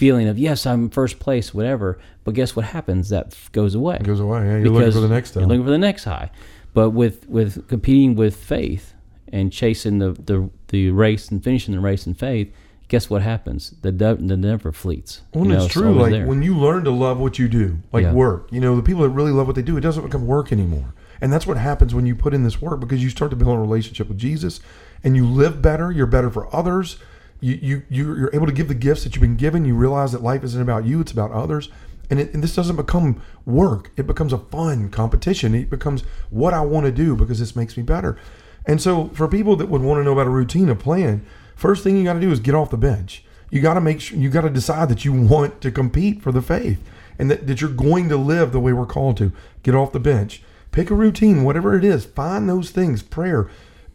feeling 0.00 0.28
of 0.28 0.38
yes, 0.38 0.64
I'm 0.64 0.88
first 0.88 1.18
place, 1.18 1.52
whatever. 1.52 1.98
But 2.24 2.32
guess 2.34 2.56
what 2.56 2.64
happens? 2.64 3.10
That 3.10 3.26
f- 3.32 3.52
goes 3.52 3.74
away. 3.74 3.96
It 3.96 4.04
goes 4.04 4.18
away. 4.18 4.38
Yeah, 4.46 4.56
you're 4.58 4.70
looking 4.70 4.92
for 4.92 5.00
the 5.00 5.08
next 5.08 5.36
You're 5.36 5.44
looking 5.46 5.64
for 5.64 5.70
the 5.70 5.76
next 5.78 6.04
high. 6.04 6.30
But 6.72 6.90
with 6.90 7.28
with 7.28 7.68
competing 7.68 8.14
with 8.14 8.34
faith 8.34 8.94
and 9.30 9.52
chasing 9.52 9.98
the 9.98 10.12
the, 10.12 10.48
the 10.68 10.90
race 10.90 11.28
and 11.28 11.44
finishing 11.44 11.74
the 11.74 11.80
race 11.80 12.06
in 12.06 12.14
faith, 12.14 12.50
guess 12.88 13.10
what 13.10 13.20
happens? 13.20 13.74
The 13.82 13.92
de- 13.92 14.14
the 14.16 14.38
never 14.38 14.72
fleets. 14.72 15.20
Well, 15.34 15.44
You 15.44 15.52
know, 15.52 15.64
it's 15.64 15.72
true. 15.74 15.92
Like 15.92 16.12
there. 16.12 16.26
when 16.26 16.42
you 16.42 16.56
learn 16.56 16.82
to 16.84 16.90
love 16.90 17.18
what 17.18 17.38
you 17.38 17.46
do, 17.46 17.78
like 17.92 18.04
Yeah. 18.04 18.14
work, 18.14 18.48
you 18.50 18.60
know, 18.60 18.74
the 18.76 18.82
people 18.82 19.02
that 19.02 19.10
really 19.10 19.32
love 19.32 19.46
what 19.48 19.54
they 19.56 19.62
do, 19.62 19.76
it 19.76 19.82
doesn't 19.82 20.02
become 20.02 20.26
work 20.26 20.50
anymore. 20.50 20.94
And 21.20 21.30
that's 21.30 21.46
what 21.46 21.58
happens 21.58 21.94
when 21.94 22.06
you 22.06 22.14
put 22.16 22.32
in 22.32 22.44
this 22.44 22.62
work 22.62 22.80
because 22.80 23.02
you 23.04 23.10
start 23.10 23.30
to 23.32 23.36
build 23.36 23.54
a 23.54 23.60
relationship 23.60 24.08
with 24.08 24.16
Jesus 24.16 24.60
and 25.04 25.14
you 25.16 25.26
live 25.26 25.60
better. 25.60 25.92
You're 25.92 26.06
better 26.06 26.30
for 26.30 26.48
others. 26.56 26.96
You, 27.40 27.58
you, 27.60 27.82
you- 27.88 28.14
you're 28.16 28.30
able 28.34 28.46
to 28.46 28.52
give 28.52 28.68
the 28.68 28.74
gifts 28.74 29.04
that 29.04 29.14
you've 29.14 29.22
been 29.22 29.36
given. 29.36 29.64
You 29.64 29.74
realize 29.74 30.12
that 30.12 30.22
life 30.22 30.44
isn't 30.44 30.60
about 30.60 30.84
you, 30.84 31.00
it's 31.00 31.12
about 31.12 31.32
others. 31.32 31.68
And, 32.10 32.18
it, 32.18 32.34
and 32.34 32.42
this 32.42 32.56
doesn't 32.56 32.74
become 32.76 33.22
work. 33.46 33.90
It 33.96 34.06
becomes 34.06 34.32
a 34.32 34.38
fun 34.38 34.90
competition. 34.90 35.54
It 35.54 35.70
becomes 35.70 36.02
what 36.30 36.52
I 36.52 36.60
want 36.60 36.86
to 36.86 36.92
do 36.92 37.14
because 37.14 37.38
this 37.38 37.54
makes 37.54 37.76
me 37.76 37.84
better. 37.84 38.18
And 38.66 38.82
so, 38.82 39.08
for 39.10 39.28
people 39.28 39.54
that 39.56 39.68
would 39.68 39.80
want 39.82 40.00
to 40.00 40.04
know 40.04 40.12
about 40.12 40.26
a 40.26 40.30
routine, 40.30 40.68
a 40.68 40.74
plan, 40.74 41.24
first 41.54 41.84
thing 41.84 41.96
you 41.96 42.04
got 42.04 42.14
to 42.14 42.20
do 42.20 42.32
is 42.32 42.40
get 42.40 42.54
off 42.54 42.70
the 42.70 42.76
bench. 42.76 43.24
You 43.50 43.60
got 43.60 43.74
to 43.74 43.80
make 43.80 44.00
sure 44.00 44.18
you 44.18 44.28
got 44.28 44.42
to 44.42 44.50
decide 44.50 44.88
that 44.88 45.04
you 45.04 45.12
want 45.12 45.60
to 45.60 45.70
compete 45.70 46.20
for 46.20 46.32
the 46.32 46.42
faith 46.42 46.82
and 47.18 47.30
that, 47.30 47.46
that 47.46 47.60
you're 47.60 47.70
going 47.70 48.08
to 48.08 48.16
live 48.16 48.50
the 48.52 48.60
way 48.60 48.72
we're 48.72 48.86
called 48.86 49.16
to. 49.18 49.32
Get 49.62 49.74
off 49.74 49.92
the 49.92 50.00
bench. 50.00 50.42
Pick 50.72 50.90
a 50.90 50.94
routine, 50.94 51.42
whatever 51.44 51.76
it 51.76 51.84
is. 51.84 52.04
Find 52.04 52.48
those 52.48 52.70
things 52.70 53.02
prayer, 53.02 53.48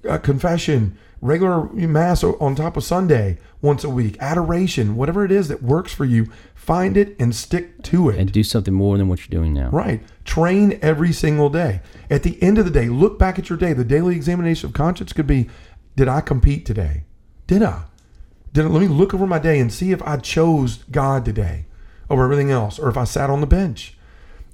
uh, 0.10 0.18
confession, 0.20 0.98
regular 1.26 1.64
mass 1.74 2.24
on 2.24 2.56
top 2.56 2.78
of 2.78 2.84
Sunday 2.84 3.38
once 3.62 3.84
a 3.84 3.90
week, 3.90 4.18
adoration, 4.20 4.96
whatever 4.96 5.26
it 5.26 5.32
is 5.32 5.48
that 5.48 5.64
works 5.64 5.94
for 5.94 6.06
you. 6.06 6.32
Find 6.54 6.96
it 6.98 7.16
and 7.20 7.36
stick 7.36 7.84
to 7.84 8.10
it. 8.10 8.18
and 8.18 8.32
do 8.32 8.44
something 8.44 8.74
more 8.74 8.98
than 8.98 9.08
what 9.08 9.20
you're 9.20 9.42
doing 9.42 9.54
now. 9.54 9.70
Right. 9.70 10.02
Train 10.24 10.80
every 10.82 11.12
single 11.12 11.50
day. 11.50 11.82
At 12.10 12.24
the 12.24 12.42
end 12.42 12.58
of 12.58 12.66
the 12.66 12.72
day, 12.72 12.90
look 12.90 13.20
back 13.20 13.38
at 13.38 13.50
your 13.50 13.58
day. 13.58 13.74
The 13.74 13.84
daily 13.84 14.16
examination 14.16 14.68
of 14.68 14.74
conscience 14.74 15.14
could 15.14 15.28
be 15.28 15.50
Did 15.96 16.08
I 16.08 16.22
compete 16.22 16.66
today? 16.66 17.04
Did 17.48 17.64
I? 17.64 17.84
Did 18.54 18.66
I, 18.66 18.68
let 18.70 18.82
me 18.82 18.88
look 18.88 19.14
over 19.14 19.28
my 19.28 19.40
day 19.40 19.60
and 19.60 19.72
see 19.72 19.92
if 19.92 20.02
I 20.04 20.18
chose 20.18 20.78
God 20.90 21.26
today 21.26 21.66
over 22.10 22.24
everything 22.24 22.52
else 22.52 22.80
or 22.80 22.90
if 22.90 22.98
I 22.98 23.04
sat 23.04 23.30
on 23.30 23.42
the 23.42 23.48
bench. 23.48 23.98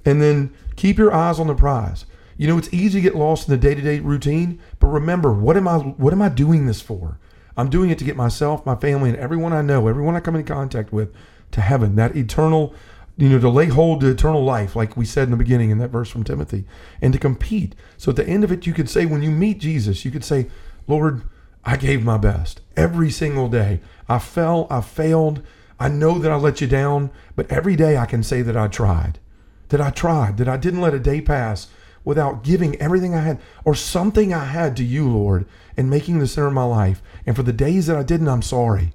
And 0.04 0.20
then 0.20 0.52
keep 0.76 0.98
your 0.98 1.14
eyes 1.14 1.38
on 1.38 1.46
the 1.46 1.54
prize. 1.54 2.04
You 2.42 2.48
know, 2.48 2.58
it's 2.58 2.74
easy 2.74 2.98
to 2.98 3.00
get 3.00 3.14
lost 3.14 3.46
in 3.46 3.52
the 3.52 3.56
day-to-day 3.56 4.00
routine, 4.00 4.58
but 4.80 4.88
remember, 4.88 5.32
what 5.32 5.56
am 5.56 5.68
I 5.68 5.76
what 5.76 6.12
am 6.12 6.20
I 6.20 6.28
doing 6.28 6.66
this 6.66 6.80
for? 6.80 7.20
I'm 7.56 7.70
doing 7.70 7.90
it 7.90 8.00
to 8.00 8.04
get 8.04 8.16
myself, 8.16 8.66
my 8.66 8.74
family, 8.74 9.10
and 9.10 9.18
everyone 9.20 9.52
I 9.52 9.62
know, 9.62 9.86
everyone 9.86 10.16
I 10.16 10.20
come 10.20 10.34
in 10.34 10.44
contact 10.44 10.92
with 10.92 11.14
to 11.52 11.60
heaven, 11.60 11.94
that 11.94 12.16
eternal, 12.16 12.74
you 13.16 13.28
know, 13.28 13.38
to 13.38 13.48
lay 13.48 13.66
hold 13.66 14.00
to 14.00 14.10
eternal 14.10 14.42
life, 14.42 14.74
like 14.74 14.96
we 14.96 15.04
said 15.04 15.28
in 15.28 15.30
the 15.30 15.36
beginning 15.36 15.70
in 15.70 15.78
that 15.78 15.90
verse 15.90 16.10
from 16.10 16.24
Timothy, 16.24 16.64
and 17.00 17.12
to 17.12 17.18
compete. 17.20 17.76
So 17.96 18.10
at 18.10 18.16
the 18.16 18.26
end 18.26 18.42
of 18.42 18.50
it, 18.50 18.66
you 18.66 18.72
could 18.72 18.90
say, 18.90 19.06
when 19.06 19.22
you 19.22 19.30
meet 19.30 19.60
Jesus, 19.60 20.04
you 20.04 20.10
could 20.10 20.24
say, 20.24 20.48
Lord, 20.88 21.22
I 21.64 21.76
gave 21.76 22.02
my 22.02 22.18
best 22.18 22.60
every 22.76 23.12
single 23.12 23.48
day. 23.48 23.78
I 24.08 24.18
fell, 24.18 24.66
I 24.68 24.80
failed. 24.80 25.44
I 25.78 25.86
know 25.86 26.18
that 26.18 26.32
I 26.32 26.34
let 26.34 26.60
you 26.60 26.66
down, 26.66 27.12
but 27.36 27.48
every 27.52 27.76
day 27.76 27.98
I 27.98 28.06
can 28.06 28.24
say 28.24 28.42
that 28.42 28.56
I 28.56 28.66
tried, 28.66 29.20
that 29.68 29.80
I 29.80 29.90
tried, 29.90 30.38
that 30.38 30.48
I 30.48 30.56
didn't 30.56 30.80
let 30.80 30.92
a 30.92 30.98
day 30.98 31.20
pass 31.20 31.68
without 32.04 32.42
giving 32.42 32.80
everything 32.80 33.14
I 33.14 33.20
had 33.20 33.40
or 33.64 33.74
something 33.74 34.32
I 34.32 34.44
had 34.44 34.76
to 34.76 34.84
you, 34.84 35.08
Lord, 35.08 35.46
and 35.76 35.88
making 35.88 36.18
the 36.18 36.26
center 36.26 36.48
of 36.48 36.52
my 36.52 36.64
life. 36.64 37.02
And 37.26 37.36
for 37.36 37.42
the 37.42 37.52
days 37.52 37.86
that 37.86 37.96
I 37.96 38.02
didn't, 38.02 38.28
I'm 38.28 38.42
sorry. 38.42 38.92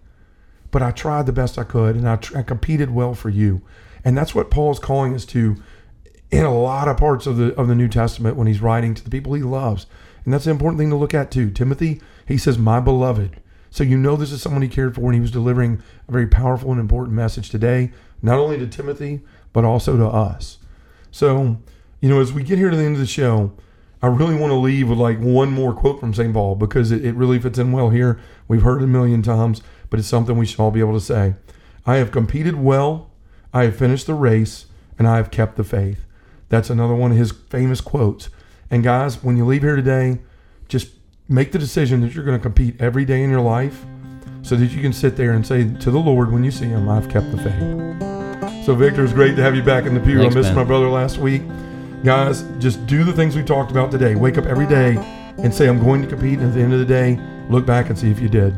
But 0.71 0.81
I 0.81 0.91
tried 0.91 1.25
the 1.25 1.33
best 1.33 1.57
I 1.57 1.63
could 1.63 1.95
and 1.95 2.07
I, 2.07 2.19
I 2.35 2.41
competed 2.41 2.91
well 2.91 3.13
for 3.13 3.29
you. 3.29 3.61
And 4.03 4.17
that's 4.17 4.35
what 4.35 4.51
Paul 4.51 4.71
is 4.71 4.79
calling 4.79 5.15
us 5.15 5.25
to 5.27 5.57
in 6.29 6.45
a 6.45 6.53
lot 6.53 6.87
of 6.87 6.97
parts 6.97 7.25
of 7.25 7.37
the 7.37 7.53
of 7.55 7.67
the 7.67 7.75
New 7.75 7.87
Testament 7.87 8.35
when 8.35 8.47
he's 8.47 8.61
writing 8.61 8.93
to 8.93 9.03
the 9.03 9.09
people 9.09 9.33
he 9.33 9.43
loves. 9.43 9.85
And 10.25 10.33
that's 10.33 10.45
the 10.45 10.51
important 10.51 10.77
thing 10.77 10.89
to 10.89 10.95
look 10.95 11.13
at 11.13 11.31
too. 11.31 11.49
Timothy, 11.49 12.01
he 12.27 12.37
says, 12.37 12.57
My 12.57 12.79
beloved. 12.79 13.39
So 13.69 13.83
you 13.83 13.97
know 13.97 14.15
this 14.15 14.31
is 14.31 14.41
someone 14.41 14.61
he 14.61 14.67
cared 14.67 14.95
for 14.95 15.05
and 15.05 15.13
he 15.13 15.21
was 15.21 15.31
delivering 15.31 15.81
a 16.07 16.11
very 16.11 16.27
powerful 16.27 16.71
and 16.71 16.79
important 16.79 17.15
message 17.15 17.49
today, 17.49 17.91
not 18.21 18.39
only 18.39 18.57
to 18.57 18.67
Timothy, 18.67 19.21
but 19.53 19.65
also 19.65 19.97
to 19.97 20.05
us. 20.05 20.57
So 21.11 21.59
you 21.99 22.09
know, 22.09 22.21
as 22.21 22.31
we 22.31 22.43
get 22.43 22.57
here 22.57 22.69
to 22.69 22.75
the 22.75 22.83
end 22.83 22.95
of 22.95 23.01
the 23.01 23.07
show, 23.07 23.53
I 24.01 24.07
really 24.07 24.35
want 24.35 24.51
to 24.51 24.57
leave 24.57 24.89
with 24.89 24.99
like 24.99 25.19
one 25.19 25.51
more 25.51 25.73
quote 25.73 25.99
from 25.99 26.13
St. 26.13 26.33
Paul 26.33 26.55
because 26.55 26.91
it, 26.91 27.03
it 27.03 27.15
really 27.15 27.39
fits 27.39 27.57
in 27.57 27.71
well 27.71 27.89
here. 27.89 28.19
We've 28.47 28.61
heard 28.61 28.81
it 28.81 28.85
a 28.85 28.87
million 28.87 29.23
times, 29.23 29.61
but 29.89 29.99
it's 29.99 30.07
something 30.07 30.37
we 30.37 30.45
should 30.45 30.59
all 30.59 30.71
be 30.71 30.79
able 30.79 30.93
to 30.93 31.03
say. 31.03 31.35
I 31.85 31.95
have 31.95 32.11
competed 32.11 32.55
well, 32.55 33.09
I 33.53 33.63
have 33.63 33.75
finished 33.75 34.05
the 34.05 34.13
race, 34.13 34.65
and 34.99 35.07
I 35.07 35.17
have 35.17 35.31
kept 35.31 35.55
the 35.55 35.63
faith. 35.63 36.05
That's 36.49 36.69
another 36.69 36.95
one 36.95 37.11
of 37.11 37.17
his 37.17 37.31
famous 37.31 37.81
quotes. 37.81 38.29
And 38.69 38.83
guys, 38.83 39.23
when 39.23 39.37
you 39.37 39.45
leave 39.45 39.61
here 39.63 39.75
today, 39.75 40.19
just 40.67 40.89
make 41.27 41.51
the 41.51 41.59
decision 41.59 42.01
that 42.01 42.13
you're 42.13 42.25
going 42.25 42.37
to 42.37 42.41
compete 42.41 42.79
every 42.79 43.05
day 43.05 43.23
in 43.23 43.29
your 43.29 43.41
life 43.41 43.85
so 44.43 44.55
that 44.55 44.67
you 44.67 44.81
can 44.81 44.93
sit 44.93 45.17
there 45.17 45.31
and 45.31 45.45
say 45.45 45.63
to 45.63 45.91
the 45.91 45.99
Lord 45.99 46.31
when 46.31 46.43
you 46.43 46.51
see 46.51 46.65
him, 46.65 46.87
I've 46.87 47.09
kept 47.09 47.31
the 47.31 47.37
faith. 47.37 48.65
So, 48.65 48.75
Victor, 48.75 49.03
it's 49.03 49.13
great 49.13 49.35
to 49.35 49.41
have 49.41 49.55
you 49.55 49.63
back 49.63 49.85
in 49.85 49.93
the 49.93 49.99
pew. 49.99 50.19
Thanks, 50.19 50.35
I 50.35 50.39
missed 50.39 50.49
man. 50.49 50.55
my 50.57 50.63
brother 50.63 50.89
last 50.89 51.17
week. 51.17 51.41
Guys, 52.03 52.43
just 52.59 52.85
do 52.85 53.03
the 53.03 53.11
things 53.11 53.35
we 53.35 53.43
talked 53.43 53.71
about 53.71 53.89
today. 53.89 54.13
Wake 54.13 54.37
up 54.37 54.45
every 54.45 54.67
day 54.67 54.97
and 55.39 55.53
say, 55.53 55.67
I'm 55.67 55.83
going 55.83 56.01
to 56.03 56.07
compete. 56.07 56.39
And 56.39 56.49
at 56.49 56.53
the 56.53 56.61
end 56.61 56.71
of 56.71 56.79
the 56.79 56.85
day, 56.85 57.19
look 57.49 57.65
back 57.65 57.89
and 57.89 57.97
see 57.97 58.11
if 58.11 58.19
you 58.19 58.29
did. 58.29 58.55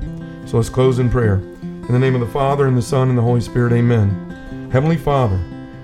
So 0.48 0.58
let's 0.58 0.70
close 0.70 1.00
in 1.00 1.10
prayer. 1.10 1.36
In 1.36 1.88
the 1.94 2.00
name 2.00 2.16
of 2.16 2.22
the 2.22 2.28
Father, 2.28 2.68
and 2.68 2.78
the 2.78 2.82
Son, 2.82 3.08
and 3.08 3.18
the 3.18 3.22
Holy 3.22 3.40
Spirit, 3.40 3.72
amen. 3.72 4.70
Heavenly 4.72 4.98
Father, 4.98 5.40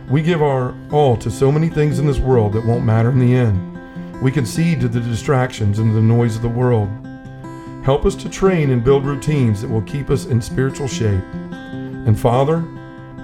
we 0.10 0.22
give 0.22 0.44
our 0.44 0.76
all 0.92 1.16
to 1.18 1.32
so 1.32 1.52
many 1.52 1.70
things 1.70 1.98
in 1.98 2.06
this 2.06 2.20
world 2.20 2.54
that 2.54 2.66
won't 2.66 2.86
matter 2.86 3.10
in 3.10 3.20
the 3.20 3.34
end. 3.34 4.22
We 4.22 4.32
concede 4.32 4.82
to 4.82 4.88
the 4.90 5.00
distractions 5.00 5.80
and 5.80 5.96
the 5.96 6.02
noise 6.02 6.36
of 6.36 6.42
the 6.42 6.50
world. 6.50 6.90
Help 7.86 8.06
us 8.06 8.16
to 8.16 8.30
train 8.30 8.72
and 8.72 8.84
build 8.84 9.06
routines 9.06 9.62
that 9.62 9.70
will 9.70 9.82
keep 9.84 10.10
us 10.10 10.26
in 10.26 10.42
spiritual 10.42 10.88
shape. 10.88 11.24
And 11.52 12.20
Father, 12.20 12.64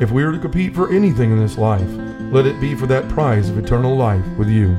if 0.01 0.09
we 0.09 0.23
are 0.23 0.31
to 0.31 0.39
compete 0.39 0.73
for 0.73 0.91
anything 0.91 1.31
in 1.31 1.39
this 1.39 1.59
life, 1.59 1.87
let 2.33 2.47
it 2.47 2.59
be 2.59 2.73
for 2.73 2.87
that 2.87 3.07
prize 3.07 3.49
of 3.49 3.59
eternal 3.59 3.95
life 3.95 4.25
with 4.35 4.49
you. 4.49 4.69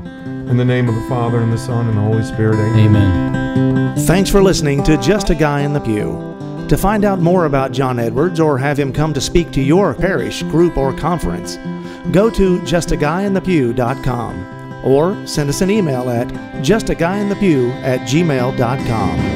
In 0.50 0.56
the 0.56 0.64
name 0.64 0.88
of 0.88 0.96
the 0.96 1.08
Father, 1.08 1.38
and 1.38 1.52
the 1.52 1.58
Son, 1.58 1.86
and 1.86 1.96
the 1.96 2.02
Holy 2.02 2.24
Spirit, 2.24 2.56
amen. 2.56 3.56
Amen. 3.56 3.96
Thanks 4.04 4.28
for 4.28 4.42
listening 4.42 4.82
to 4.82 4.96
Just 4.96 5.30
a 5.30 5.36
Guy 5.36 5.60
in 5.60 5.72
the 5.72 5.80
Pew. 5.80 6.66
To 6.68 6.76
find 6.76 7.04
out 7.04 7.20
more 7.20 7.44
about 7.44 7.70
John 7.70 8.00
Edwards 8.00 8.40
or 8.40 8.58
have 8.58 8.78
him 8.78 8.92
come 8.92 9.14
to 9.14 9.20
speak 9.20 9.52
to 9.52 9.62
your 9.62 9.94
parish, 9.94 10.42
group, 10.44 10.76
or 10.76 10.92
conference, 10.92 11.56
go 12.10 12.28
to 12.28 12.58
justaguyinthepew.com 12.60 14.84
or 14.84 15.26
send 15.26 15.48
us 15.48 15.60
an 15.60 15.70
email 15.70 16.10
at 16.10 16.26
justaguyinthepew 16.64 17.70
at 17.82 18.00
gmail.com. 18.00 19.31